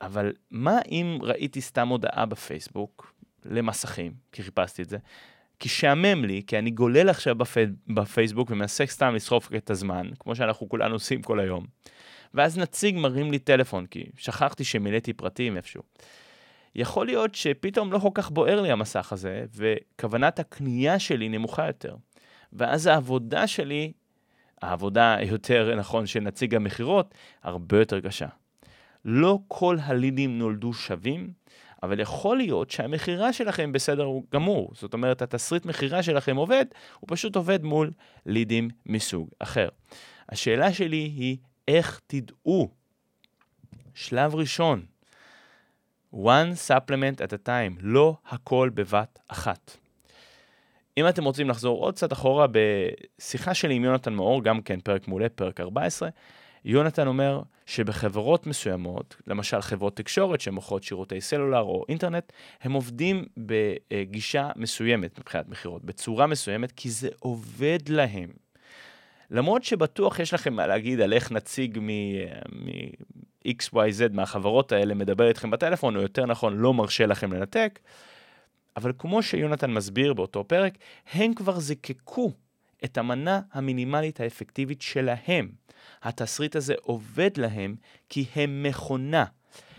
אבל 0.00 0.32
מה 0.50 0.78
אם 0.90 1.18
ראיתי 1.22 1.60
סתם 1.60 1.88
הודעה 1.88 2.26
בפייסבוק 2.26 3.12
למסכים, 3.44 4.12
כי 4.32 4.42
חיפשתי 4.42 4.82
את 4.82 4.88
זה, 4.88 4.98
כי 5.58 5.68
שעמם 5.68 6.24
לי, 6.24 6.42
כי 6.46 6.58
אני 6.58 6.70
גולל 6.70 7.08
עכשיו 7.08 7.34
בפי... 7.34 7.64
בפייסבוק 7.88 8.50
ומנסה 8.50 8.86
סתם 8.86 9.14
לסחוף 9.14 9.54
את 9.56 9.70
הזמן, 9.70 10.08
כמו 10.18 10.36
שאנחנו 10.36 10.68
כולנו 10.68 10.94
עושים 10.94 11.22
כל 11.22 11.40
היום. 11.40 11.66
ואז 12.34 12.58
נציג 12.58 12.96
מרים 12.96 13.32
לי 13.32 13.38
טלפון, 13.38 13.86
כי 13.86 14.06
שכחתי 14.16 14.64
שמילאתי 14.64 15.12
פרטים 15.12 15.56
איפשהו. 15.56 15.82
יכול 16.74 17.06
להיות 17.06 17.34
שפתאום 17.34 17.92
לא 17.92 17.98
כל 17.98 18.10
כך 18.14 18.30
בוער 18.30 18.60
לי 18.60 18.70
המסך 18.70 19.12
הזה, 19.12 19.44
וכוונת 19.54 20.38
הקנייה 20.38 20.98
שלי 20.98 21.28
נמוכה 21.28 21.66
יותר. 21.66 21.96
ואז 22.52 22.86
העבודה 22.86 23.46
שלי, 23.46 23.92
העבודה 24.62 25.16
יותר 25.22 25.74
נכון 25.76 26.06
של 26.06 26.20
נציג 26.20 26.54
המכירות, 26.54 27.14
הרבה 27.42 27.78
יותר 27.78 28.00
קשה. 28.00 28.28
לא 29.04 29.38
כל 29.48 29.76
הלידים 29.82 30.38
נולדו 30.38 30.72
שווים, 30.72 31.32
אבל 31.82 32.00
יכול 32.00 32.36
להיות 32.36 32.70
שהמכירה 32.70 33.32
שלכם 33.32 33.72
בסדר 33.72 34.06
גמור. 34.32 34.70
זאת 34.74 34.94
אומרת, 34.94 35.22
התסריט 35.22 35.64
מכירה 35.64 36.02
שלכם 36.02 36.36
עובד, 36.36 36.64
הוא 37.00 37.08
פשוט 37.10 37.36
עובד 37.36 37.64
מול 37.64 37.90
לידים 38.26 38.68
מסוג 38.86 39.28
אחר. 39.38 39.68
השאלה 40.28 40.72
שלי 40.72 40.96
היא, 40.96 41.36
איך 41.68 42.00
תדעו? 42.06 42.70
שלב 43.94 44.34
ראשון, 44.34 44.86
one 46.14 46.52
supplement 46.68 47.18
at 47.18 47.32
a 47.32 47.48
time, 47.48 47.78
לא 47.80 48.16
הכל 48.26 48.70
בבת 48.74 49.18
אחת. 49.28 49.76
אם 50.98 51.08
אתם 51.08 51.24
רוצים 51.24 51.48
לחזור 51.48 51.82
עוד 51.82 51.94
קצת 51.94 52.12
אחורה, 52.12 52.46
בשיחה 52.50 53.54
שלי 53.54 53.74
עם 53.74 53.84
יונתן 53.84 54.12
מאור, 54.12 54.44
גם 54.44 54.62
כן 54.62 54.80
פרק 54.80 55.08
מעולה, 55.08 55.28
פרק 55.28 55.60
14, 55.60 56.08
יונתן 56.64 57.06
אומר 57.06 57.42
שבחברות 57.66 58.46
מסוימות, 58.46 59.16
למשל 59.26 59.60
חברות 59.60 59.96
תקשורת 59.96 60.40
שמוכרות 60.40 60.82
שירותי 60.82 61.20
סלולר 61.20 61.60
או 61.60 61.84
אינטרנט, 61.88 62.32
הם 62.62 62.72
עובדים 62.72 63.24
בגישה 63.36 64.50
מסוימת 64.56 65.18
מבחינת 65.18 65.48
מכירות, 65.48 65.84
בצורה 65.84 66.26
מסוימת, 66.26 66.72
כי 66.72 66.90
זה 66.90 67.08
עובד 67.18 67.78
להם. 67.88 68.28
למרות 69.30 69.64
שבטוח 69.64 70.18
יש 70.18 70.34
לכם 70.34 70.54
מה 70.54 70.66
להגיד 70.66 71.00
על 71.00 71.12
איך 71.12 71.32
נציג 71.32 71.78
מ-XYZ 71.80 74.02
מהחברות 74.12 74.72
האלה 74.72 74.94
מדבר 74.94 75.28
איתכם 75.28 75.50
בטלפון, 75.50 75.96
או 75.96 76.02
יותר 76.02 76.26
נכון, 76.26 76.56
לא 76.56 76.74
מרשה 76.74 77.06
לכם 77.06 77.32
לנתק, 77.32 77.78
אבל 78.76 78.92
כמו 78.98 79.22
שיונתן 79.22 79.70
מסביר 79.70 80.14
באותו 80.14 80.44
פרק, 80.44 80.78
הם 81.12 81.34
כבר 81.34 81.60
זיקקו 81.60 82.32
את 82.84 82.98
המנה 82.98 83.40
המינימלית 83.52 84.20
האפקטיבית 84.20 84.82
שלהם. 84.82 85.50
התסריט 86.02 86.56
הזה 86.56 86.74
עובד 86.82 87.30
להם 87.36 87.76
כי 88.08 88.24
הם 88.34 88.62
מכונה. 88.62 89.24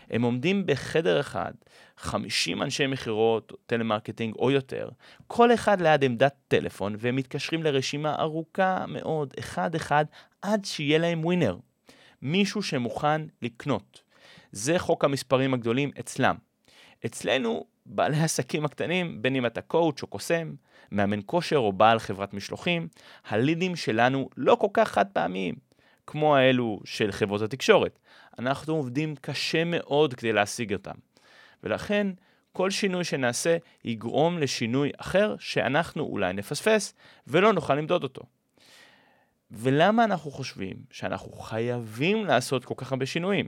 הם 0.10 0.22
עומדים 0.22 0.66
בחדר 0.66 1.20
אחד, 1.20 1.54
50 1.98 2.62
אנשי 2.62 2.88
מכירות, 2.88 3.54
טלמרקטינג 3.66 4.36
או 4.36 4.52
יותר, 4.52 4.90
כל 5.28 5.54
אחד 5.54 5.82
ליד 5.82 6.04
עמדת 6.04 6.36
טלפון, 6.48 6.96
והם 7.00 7.16
מתקשרים 7.16 7.64
לרשימה 7.64 8.16
ארוכה 8.16 8.86
מאוד, 8.88 9.34
אחד-אחד, 9.40 10.06
עד 10.42 10.66
שיהיה 10.66 10.98
להם 10.98 11.26
winner. 11.26 11.58
מישהו 12.22 12.64
שמוכן 12.64 13.22
לקנות. 13.42 14.02
זה 14.52 14.80
חוק 14.80 15.06
המספרים 15.06 15.54
הגדולים 15.54 15.92
אצלם. 16.00 16.36
אצלנו, 17.06 17.66
בעלי 17.86 18.18
העסקים 18.18 18.66
הקטנים, 18.66 19.22
בין 19.22 19.36
אם 19.36 19.46
אתה 19.46 19.62
coach 19.62 20.02
או 20.02 20.08
קוסם, 20.08 20.54
מאמן 20.92 21.20
כושר 21.26 21.58
או 21.58 21.74
בעל 21.74 22.00
חברת 22.00 22.34
משלוחים, 22.34 22.88
הלידים 23.28 23.76
שלנו 23.76 24.30
לא 24.38 24.56
כל 24.56 24.68
כך 24.74 24.92
חד 24.92 25.06
פעמיים, 25.14 25.56
כמו 26.08 26.36
האלו 26.36 26.80
של 26.86 27.12
חברות 27.12 27.42
התקשורת. 27.42 28.00
אנחנו 28.40 28.76
עובדים 28.76 29.16
קשה 29.16 29.64
מאוד 29.64 30.14
כדי 30.14 30.34
להשיג 30.34 30.74
אותם. 30.74 30.96
ולכן, 31.64 32.08
כל 32.54 32.70
שינוי 32.72 33.04
שנעשה 33.04 33.58
יגרום 33.86 34.38
לשינוי 34.38 34.92
אחר 34.98 35.36
שאנחנו 35.40 36.04
אולי 36.04 36.34
נפספס 36.34 36.94
ולא 37.28 37.54
נוכל 37.54 37.76
למדוד 37.76 38.04
אותו. 38.04 38.22
ולמה 39.52 40.04
אנחנו 40.04 40.32
חושבים 40.32 40.78
שאנחנו 40.92 41.32
חייבים 41.32 42.26
לעשות 42.26 42.66
כל 42.66 42.74
כך 42.78 42.92
הרבה 42.92 43.06
שינויים? 43.06 43.48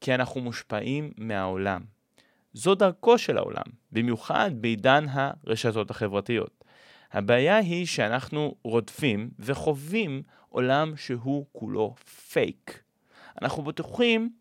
כי 0.00 0.14
אנחנו 0.14 0.40
מושפעים 0.40 1.12
מהעולם. 1.16 1.99
זו 2.52 2.74
דרכו 2.74 3.18
של 3.18 3.38
העולם, 3.38 3.62
במיוחד 3.92 4.50
בעידן 4.54 5.06
הרשתות 5.10 5.90
החברתיות. 5.90 6.64
הבעיה 7.12 7.56
היא 7.56 7.86
שאנחנו 7.86 8.54
רודפים 8.62 9.30
וחווים 9.38 10.22
עולם 10.48 10.92
שהוא 10.96 11.46
כולו 11.52 11.94
פייק. 12.30 12.82
אנחנו 13.42 13.62
בטוחים 13.62 14.32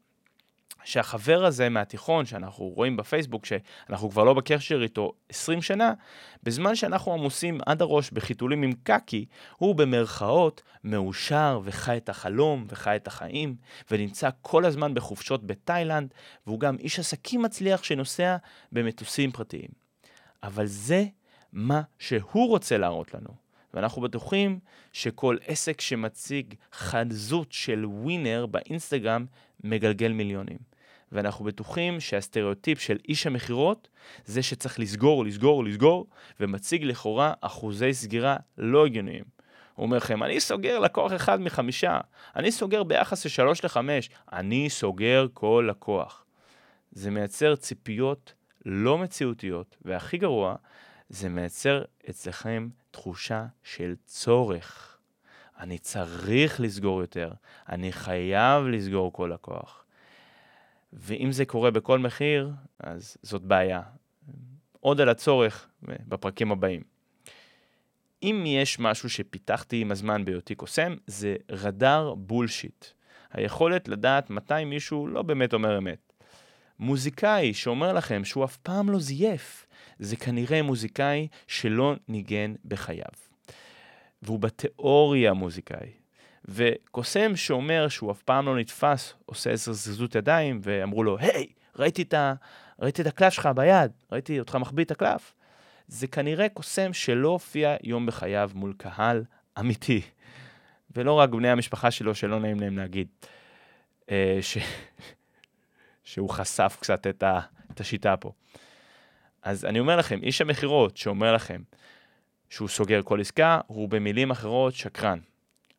שהחבר 0.83 1.45
הזה 1.45 1.69
מהתיכון 1.69 2.25
שאנחנו 2.25 2.65
רואים 2.65 2.97
בפייסבוק, 2.97 3.45
שאנחנו 3.45 4.09
כבר 4.09 4.23
לא 4.23 4.33
בקשר 4.33 4.83
איתו 4.83 5.13
20 5.29 5.61
שנה, 5.61 5.93
בזמן 6.43 6.75
שאנחנו 6.75 7.13
עמוסים 7.13 7.59
עד 7.65 7.81
הראש 7.81 8.11
בחיתולים 8.11 8.63
עם 8.63 8.71
קקי, 8.83 9.25
הוא 9.57 9.75
במרכאות 9.75 10.61
מאושר 10.83 11.59
וחי 11.63 11.97
את 11.97 12.09
החלום 12.09 12.65
וחי 12.69 12.95
את 12.95 13.07
החיים, 13.07 13.55
ונמצא 13.91 14.29
כל 14.41 14.65
הזמן 14.65 14.93
בחופשות 14.93 15.47
בתאילנד, 15.47 16.13
והוא 16.47 16.59
גם 16.59 16.77
איש 16.79 16.99
עסקים 16.99 17.41
מצליח 17.41 17.83
שנוסע 17.83 18.37
במטוסים 18.71 19.31
פרטיים. 19.31 19.69
אבל 20.43 20.65
זה 20.65 21.05
מה 21.53 21.81
שהוא 21.99 22.47
רוצה 22.47 22.77
להראות 22.77 23.13
לנו. 23.13 23.49
ואנחנו 23.73 24.01
בטוחים 24.01 24.59
שכל 24.93 25.37
עסק 25.45 25.81
שמציג 25.81 26.53
חזות 26.73 27.51
של 27.51 27.85
ווינר 27.85 28.45
באינסטגרם 28.45 29.25
מגלגל 29.63 30.11
מיליונים. 30.11 30.57
ואנחנו 31.11 31.45
בטוחים 31.45 31.99
שהסטריאוטיפ 31.99 32.79
של 32.79 32.97
איש 33.09 33.27
המכירות 33.27 33.87
זה 34.25 34.43
שצריך 34.43 34.79
לסגור, 34.79 35.25
לסגור, 35.25 35.63
לסגור, 35.63 36.07
ומציג 36.39 36.83
לכאורה 36.83 37.33
אחוזי 37.41 37.93
סגירה 37.93 38.37
לא 38.57 38.85
הגיוניים. 38.85 39.23
הוא 39.75 39.85
אומר 39.85 39.97
לכם, 39.97 40.23
אני 40.23 40.39
סוגר 40.39 40.79
לקוח 40.79 41.13
אחד 41.13 41.41
מחמישה, 41.41 41.99
אני 42.35 42.51
סוגר 42.51 42.83
ביחס 42.83 43.23
של 43.23 43.29
שלוש 43.29 43.65
לחמש, 43.65 44.09
אני 44.33 44.69
סוגר 44.69 45.27
כל 45.33 45.67
לקוח. 45.69 46.25
זה 46.91 47.11
מייצר 47.11 47.55
ציפיות 47.55 48.33
לא 48.65 48.97
מציאותיות, 48.97 49.77
והכי 49.81 50.17
גרוע, 50.17 50.55
זה 51.09 51.29
מייצר 51.29 51.83
אצלכם 52.09 52.69
תחושה 52.91 53.45
של 53.63 53.95
צורך. 54.05 54.88
אני 55.59 55.77
צריך 55.77 56.59
לסגור 56.59 57.01
יותר, 57.01 57.31
אני 57.69 57.91
חייב 57.91 58.63
לסגור 58.67 59.13
כל 59.13 59.31
לקוח. 59.33 59.85
ואם 60.93 61.31
זה 61.31 61.45
קורה 61.45 61.71
בכל 61.71 61.99
מחיר, 61.99 62.51
אז 62.79 63.17
זאת 63.23 63.41
בעיה. 63.41 63.81
עוד 64.79 65.01
על 65.01 65.09
הצורך 65.09 65.67
בפרקים 65.81 66.51
הבאים. 66.51 66.81
אם 68.23 68.43
יש 68.45 68.79
משהו 68.79 69.09
שפיתחתי 69.09 69.81
עם 69.81 69.91
הזמן 69.91 70.25
בהיותי 70.25 70.55
קוסם, 70.55 70.95
זה 71.07 71.35
רדאר 71.51 72.15
בולשיט. 72.15 72.85
היכולת 73.31 73.87
לדעת 73.87 74.29
מתי 74.29 74.65
מישהו 74.65 75.07
לא 75.07 75.21
באמת 75.21 75.53
אומר 75.53 75.77
אמת. 75.77 76.13
מוזיקאי 76.79 77.53
שאומר 77.53 77.93
לכם 77.93 78.25
שהוא 78.25 78.45
אף 78.45 78.57
פעם 78.57 78.89
לא 78.89 78.99
זייף, 78.99 79.67
זה 79.99 80.15
כנראה 80.15 80.61
מוזיקאי 80.61 81.27
שלא 81.47 81.95
ניגן 82.07 82.53
בחייו. 82.65 83.28
והוא 84.21 84.39
בתיאוריה 84.39 85.33
מוזיקאי. 85.33 85.91
וקוסם 86.45 87.35
שאומר 87.35 87.87
שהוא 87.87 88.11
אף 88.11 88.21
פעם 88.21 88.45
לא 88.45 88.57
נתפס, 88.57 89.13
עושה 89.25 89.49
איזו 89.49 89.73
זזות 89.73 90.15
ידיים, 90.15 90.59
ואמרו 90.63 91.03
לו, 91.03 91.17
היי, 91.17 91.47
ראיתי, 91.75 92.05
ראיתי 92.79 93.01
את 93.01 93.07
הקלף 93.07 93.33
שלך 93.33 93.49
ביד, 93.55 93.91
ראיתי 94.11 94.39
אותך 94.39 94.55
מחביא 94.55 94.83
את 94.83 94.91
הקלף. 94.91 95.33
זה 95.87 96.07
כנראה 96.07 96.49
קוסם 96.49 96.93
שלא 96.93 97.29
הופיע 97.29 97.75
יום 97.83 98.05
בחייו 98.05 98.51
מול 98.53 98.73
קהל 98.77 99.23
אמיתי. 99.59 100.01
ולא 100.95 101.13
רק 101.13 101.29
בני 101.29 101.49
המשפחה 101.49 101.91
שלו, 101.91 102.15
שלא 102.15 102.39
נעים 102.39 102.59
להם 102.59 102.77
להגיד, 102.77 103.07
אה, 104.11 104.37
ש... 104.41 104.57
שהוא 106.03 106.29
חשף 106.29 106.77
קצת 106.79 107.07
את, 107.07 107.23
ה... 107.23 107.39
את 107.71 107.79
השיטה 107.79 108.17
פה. 108.17 108.31
אז 109.41 109.65
אני 109.65 109.79
אומר 109.79 109.95
לכם, 109.95 110.19
איש 110.23 110.41
המכירות 110.41 110.97
שאומר 110.97 111.33
לכם 111.33 111.61
שהוא 112.49 112.67
סוגר 112.67 113.01
כל 113.03 113.21
עסקה, 113.21 113.61
הוא 113.67 113.89
במילים 113.89 114.31
אחרות 114.31 114.73
שקרן. 114.73 115.19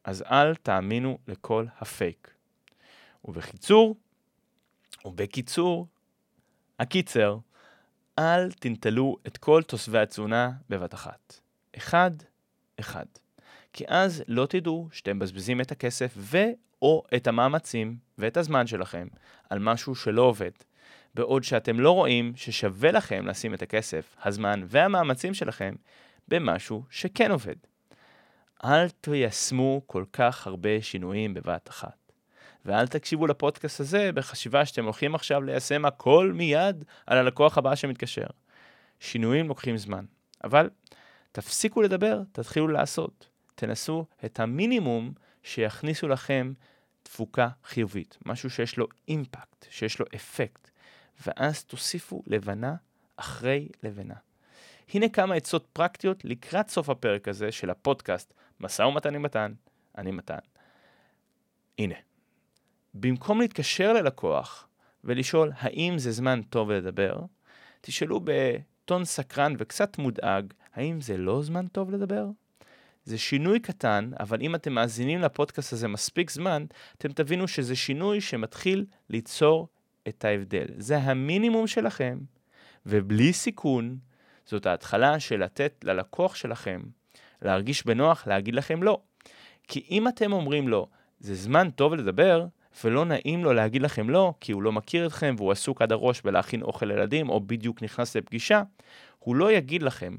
אז 0.05 0.23
אל 0.23 0.55
תאמינו 0.55 1.19
לכל 1.29 1.67
הפייק. 1.79 2.31
ובקיצור, 3.25 3.97
ובקיצור, 5.05 5.87
הקיצר, 6.79 7.39
אל 8.19 8.53
תנטלו 8.53 9.17
את 9.27 9.37
כל 9.37 9.63
תוספי 9.63 9.99
התזונה 9.99 10.51
בבת 10.69 10.95
אחת. 10.95 11.41
אחד, 11.77 12.11
אחד. 12.81 13.07
כי 13.73 13.85
אז 13.89 14.23
לא 14.29 14.47
תדעו 14.47 14.89
שאתם 14.93 15.17
מבזבזים 15.17 15.61
את 15.61 15.73
הכסף 15.73 16.15
ו/או 16.17 17.03
את 17.17 17.27
המאמצים 17.27 17.97
ואת 18.19 18.37
הזמן 18.37 18.67
שלכם 18.67 19.09
על 19.51 19.59
משהו 19.59 19.95
שלא 19.95 20.23
עובד, 20.23 20.51
בעוד 21.15 21.45
שאתם 21.45 21.81
לא 21.81 21.91
רואים 21.91 22.33
ששווה 22.37 22.93
לכם 22.93 23.27
לשים 23.27 23.55
את 23.55 23.63
הכסף, 23.63 24.17
הזמן 24.25 24.63
והמאמצים 24.67 25.35
שלכם 25.35 25.75
במשהו 26.31 26.85
שכן 26.90 27.31
עובד. 27.31 27.57
אל 28.64 28.88
תיישמו 28.88 29.83
כל 29.87 30.05
כך 30.12 30.47
הרבה 30.47 30.83
שינויים 30.83 31.35
בבת 31.35 31.69
אחת. 31.69 32.12
ואל 32.64 32.87
תקשיבו 32.87 33.27
לפודקאסט 33.27 33.81
הזה 33.81 34.12
בחשיבה 34.12 34.66
שאתם 34.66 34.85
הולכים 34.85 35.14
עכשיו 35.14 35.43
ליישם 35.43 35.85
הכל 35.85 36.33
מיד 36.35 36.85
על 37.07 37.19
הלקוח 37.19 37.59
הבא 37.59 37.75
שמתקשר. 37.75 38.27
שינויים 39.01 39.49
לוקחים 39.49 39.77
זמן, 39.77 40.05
אבל 40.45 40.71
תפסיקו 41.33 41.83
לדבר, 41.83 42.23
תתחילו 42.33 42.69
לעשות. 42.69 43.29
תנסו 43.55 44.07
את 44.25 44.40
המינימום 44.40 45.12
שיכניסו 45.43 46.09
לכם 46.09 46.53
תפוקה 47.03 47.49
חיובית, 47.64 48.19
משהו 48.27 48.51
שיש 48.51 48.77
לו 48.77 48.87
אימפקט, 49.09 49.66
שיש 49.71 49.99
לו 49.99 50.07
אפקט, 50.14 50.71
ואז 51.27 51.64
תוסיפו 51.64 52.23
לבנה 52.27 52.75
אחרי 53.16 53.69
לבנה. 53.83 54.14
הנה 54.94 55.09
כמה 55.09 55.35
עצות 55.35 55.66
פרקטיות 55.72 56.24
לקראת 56.24 56.68
סוף 56.68 56.88
הפרק 56.88 57.29
הזה 57.29 57.53
של 57.53 57.70
הפודקאסט 57.70 58.35
משא 58.61 58.83
ומתן 58.83 59.14
עם 59.14 59.22
מתן, 59.22 59.53
אני 59.98 60.11
מתן. 60.11 60.38
הנה, 61.79 61.94
במקום 62.94 63.40
להתקשר 63.40 63.92
ללקוח 63.92 64.68
ולשאול 65.05 65.53
האם 65.57 65.98
זה 65.98 66.12
זמן 66.12 66.42
טוב 66.42 66.70
לדבר, 66.70 67.20
תשאלו 67.81 68.20
בטון 68.24 69.05
סקרן 69.05 69.55
וקצת 69.59 69.98
מודאג, 69.98 70.53
האם 70.74 71.00
זה 71.00 71.16
לא 71.16 71.42
זמן 71.42 71.66
טוב 71.66 71.90
לדבר? 71.90 72.26
זה 73.05 73.18
שינוי 73.18 73.61
קטן, 73.61 74.11
אבל 74.20 74.40
אם 74.40 74.55
אתם 74.55 74.72
מאזינים 74.72 75.20
לפודקאסט 75.20 75.72
הזה 75.72 75.88
מספיק 75.88 76.31
זמן, 76.31 76.64
אתם 76.98 77.12
תבינו 77.12 77.48
שזה 77.48 77.76
שינוי 77.76 78.20
שמתחיל 78.20 78.85
ליצור 79.11 79.68
את 80.09 80.24
ההבדל. 80.24 80.66
זה 80.79 80.98
המינימום 80.98 81.66
שלכם, 81.66 82.18
ובלי 82.87 83.33
סיכון, 83.33 83.98
זאת 84.51 84.67
ההתחלה 84.67 85.21
של 85.21 85.45
לתת 85.45 85.85
ללקוח 85.85 86.35
שלכם 86.35 86.83
להרגיש 87.43 87.87
בנוח 87.87 88.27
להגיד 88.27 88.55
לכם 88.55 88.83
לא. 88.83 89.01
כי 89.69 89.87
אם 89.91 90.09
אתם 90.09 90.33
אומרים 90.33 90.69
לו, 90.69 90.89
זה 91.21 91.35
זמן 91.35 91.71
טוב 91.71 91.95
לדבר, 91.95 92.47
ולא 92.85 93.05
נעים 93.05 93.45
לו 93.45 93.53
להגיד 93.53 93.83
לכם 93.83 94.11
לא, 94.11 94.35
כי 94.41 94.53
הוא 94.53 94.63
לא 94.63 94.73
מכיר 94.73 95.07
אתכם 95.07 95.35
והוא 95.39 95.53
עסוק 95.53 95.83
עד 95.83 95.93
הראש 95.93 96.21
בלהכין 96.21 96.63
אוכל 96.63 96.87
לילדים, 96.87 97.29
או 97.29 97.41
בדיוק 97.41 97.83
נכנס 97.83 98.17
לפגישה, 98.17 98.63
הוא 99.19 99.37
לא 99.37 99.53
יגיד 99.53 99.83
לכם. 99.83 100.17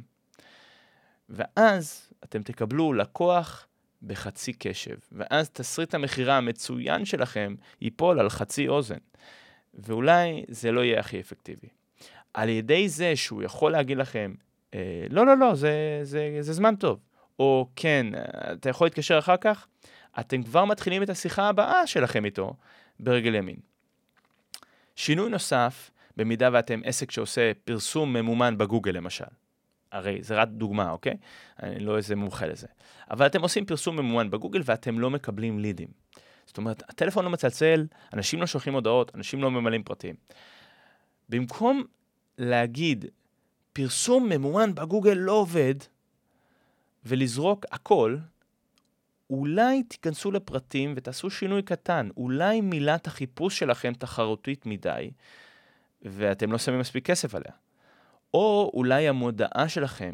ואז 1.29 2.09
אתם 2.23 2.43
תקבלו 2.43 2.93
לקוח 2.93 3.67
בחצי 4.03 4.53
קשב, 4.53 4.97
ואז 5.11 5.49
תסריט 5.49 5.93
המכירה 5.93 6.37
המצוין 6.37 7.05
שלכם 7.05 7.55
ייפול 7.81 8.19
על 8.19 8.29
חצי 8.29 8.67
אוזן, 8.67 8.97
ואולי 9.73 10.43
זה 10.47 10.71
לא 10.71 10.81
יהיה 10.83 10.99
הכי 10.99 11.19
אפקטיבי. 11.19 11.80
על 12.33 12.49
ידי 12.49 12.89
זה 12.89 13.15
שהוא 13.15 13.43
יכול 13.43 13.71
להגיד 13.71 13.97
לכם, 13.97 14.33
אה, 14.73 15.05
לא, 15.09 15.25
לא, 15.25 15.37
לא, 15.37 15.55
זה, 15.55 15.99
זה, 16.03 16.37
זה 16.39 16.53
זמן 16.53 16.75
טוב, 16.75 16.99
או 17.39 17.67
כן, 17.75 18.07
אתה 18.51 18.69
יכול 18.69 18.85
להתקשר 18.85 19.19
אחר 19.19 19.37
כך, 19.37 19.67
אתם 20.19 20.43
כבר 20.43 20.65
מתחילים 20.65 21.03
את 21.03 21.09
השיחה 21.09 21.49
הבאה 21.49 21.87
שלכם 21.87 22.25
איתו 22.25 22.53
ברגל 22.99 23.35
ימין. 23.35 23.55
שינוי 24.95 25.29
נוסף, 25.29 25.91
במידה 26.17 26.49
ואתם 26.53 26.81
עסק 26.85 27.11
שעושה 27.11 27.51
פרסום 27.65 28.13
ממומן 28.13 28.57
בגוגל 28.57 28.91
למשל. 28.91 29.25
הרי 29.91 30.17
זה 30.21 30.35
רק 30.35 30.47
דוגמה, 30.49 30.91
אוקיי? 30.91 31.17
אני 31.63 31.79
לא 31.79 31.97
איזה 31.97 32.15
מומחה 32.15 32.45
לזה. 32.45 32.67
אבל 33.11 33.25
אתם 33.25 33.41
עושים 33.41 33.65
פרסום 33.65 33.95
ממומן 33.95 34.29
בגוגל 34.29 34.61
ואתם 34.65 34.99
לא 34.99 35.09
מקבלים 35.09 35.59
לידים. 35.59 35.87
זאת 36.45 36.57
אומרת, 36.57 36.83
הטלפון 36.89 37.25
לא 37.25 37.31
מצלצל, 37.31 37.85
אנשים 38.13 38.41
לא 38.41 38.47
שולחים 38.47 38.73
הודעות, 38.73 39.15
אנשים 39.15 39.41
לא 39.41 39.51
ממלאים 39.51 39.83
פרטים. 39.83 40.15
במקום 41.29 41.83
להגיד, 42.37 43.05
פרסום 43.73 44.29
ממומן 44.29 44.75
בגוגל 44.75 45.13
לא 45.13 45.31
עובד, 45.31 45.75
ולזרוק 47.05 47.65
הכל, 47.71 48.17
אולי 49.29 49.83
תיכנסו 49.83 50.31
לפרטים 50.31 50.93
ותעשו 50.95 51.29
שינוי 51.29 51.61
קטן. 51.61 52.09
אולי 52.17 52.61
מילת 52.61 53.07
החיפוש 53.07 53.59
שלכם 53.59 53.93
תחרותית 53.93 54.65
מדי, 54.65 55.11
ואתם 56.01 56.51
לא 56.51 56.57
שמים 56.57 56.79
מספיק 56.79 57.05
כסף 57.05 57.35
עליה. 57.35 57.51
או 58.33 58.71
אולי 58.73 59.07
המודעה 59.07 59.69
שלכם, 59.69 60.13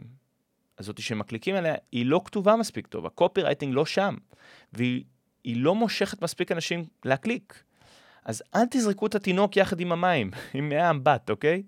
הזאתי 0.79 1.01
שמקליקים 1.01 1.55
עליה, 1.55 1.75
היא 1.91 2.05
לא 2.05 2.21
כתובה 2.25 2.55
מספיק 2.55 2.87
טוב, 2.87 3.05
ה 3.05 3.41
copywriting 3.41 3.73
לא 3.75 3.85
שם, 3.85 4.15
והיא 4.73 5.03
לא 5.45 5.75
מושכת 5.75 6.21
מספיק 6.21 6.51
אנשים 6.51 6.85
להקליק. 7.05 7.63
אז 8.25 8.43
אל 8.55 8.65
תזרקו 8.71 9.07
את 9.07 9.15
התינוק 9.15 9.57
יחד 9.57 9.79
עם 9.79 9.91
המים, 9.91 10.31
עם 10.53 10.69
מי 10.69 10.77
האמבט, 10.77 11.29
אוקיי? 11.29 11.63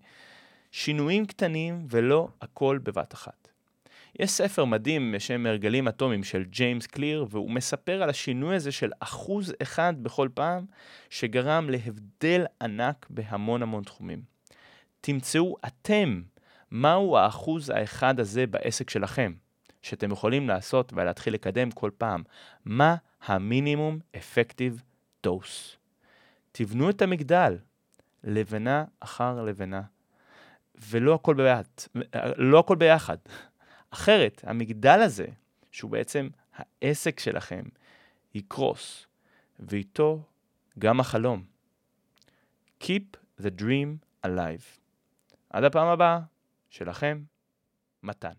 שינויים 0.71 1.25
קטנים 1.25 1.85
ולא 1.89 2.27
הכל 2.41 2.79
בבת 2.83 3.13
אחת. 3.13 3.47
יש 4.19 4.31
ספר 4.31 4.65
מדהים 4.65 5.11
בשם 5.11 5.45
הרגלים 5.45 5.87
אטומיים 5.87 6.23
של 6.23 6.43
ג'יימס 6.43 6.87
קליר, 6.87 7.25
והוא 7.29 7.51
מספר 7.51 8.03
על 8.03 8.09
השינוי 8.09 8.55
הזה 8.55 8.71
של 8.71 8.91
אחוז 8.99 9.53
אחד 9.61 9.93
בכל 10.01 10.29
פעם, 10.33 10.65
שגרם 11.09 11.69
להבדל 11.69 12.45
ענק 12.61 13.07
בהמון 13.09 13.61
המון 13.61 13.83
תחומים. 13.83 14.21
תמצאו 15.01 15.55
אתם 15.67 16.21
מהו 16.71 17.17
האחוז 17.17 17.69
האחד 17.69 18.19
הזה 18.19 18.47
בעסק 18.47 18.89
שלכם, 18.89 19.33
שאתם 19.81 20.11
יכולים 20.11 20.47
לעשות 20.47 20.93
ולהתחיל 20.93 21.33
לקדם 21.33 21.71
כל 21.71 21.91
פעם. 21.97 22.23
מה 22.65 22.95
המינימום 23.25 23.99
אפקטיב 24.17 24.83
דוס. 25.23 25.77
תבנו 26.51 26.89
את 26.89 27.01
המגדל, 27.01 27.57
לבנה 28.23 28.85
אחר 28.99 29.43
לבנה, 29.43 29.81
ולא 30.79 31.15
הכל 31.15 31.35
ביחד. 31.35 31.63
לא 32.37 32.59
הכל 32.59 32.75
ביחד. 32.75 33.17
אחרת, 33.89 34.41
המגדל 34.47 34.99
הזה, 35.01 35.27
שהוא 35.71 35.91
בעצם 35.91 36.29
העסק 36.55 37.19
שלכם, 37.19 37.63
יקרוס, 38.35 39.05
ואיתו 39.59 40.23
גם 40.79 40.99
החלום. 40.99 41.43
Keep 42.83 43.17
the 43.41 43.49
dream 43.59 44.25
alive. 44.25 44.79
עד 45.49 45.63
הפעם 45.63 45.87
הבאה, 45.87 46.19
שלכם, 46.69 47.23
מתן. 48.03 48.33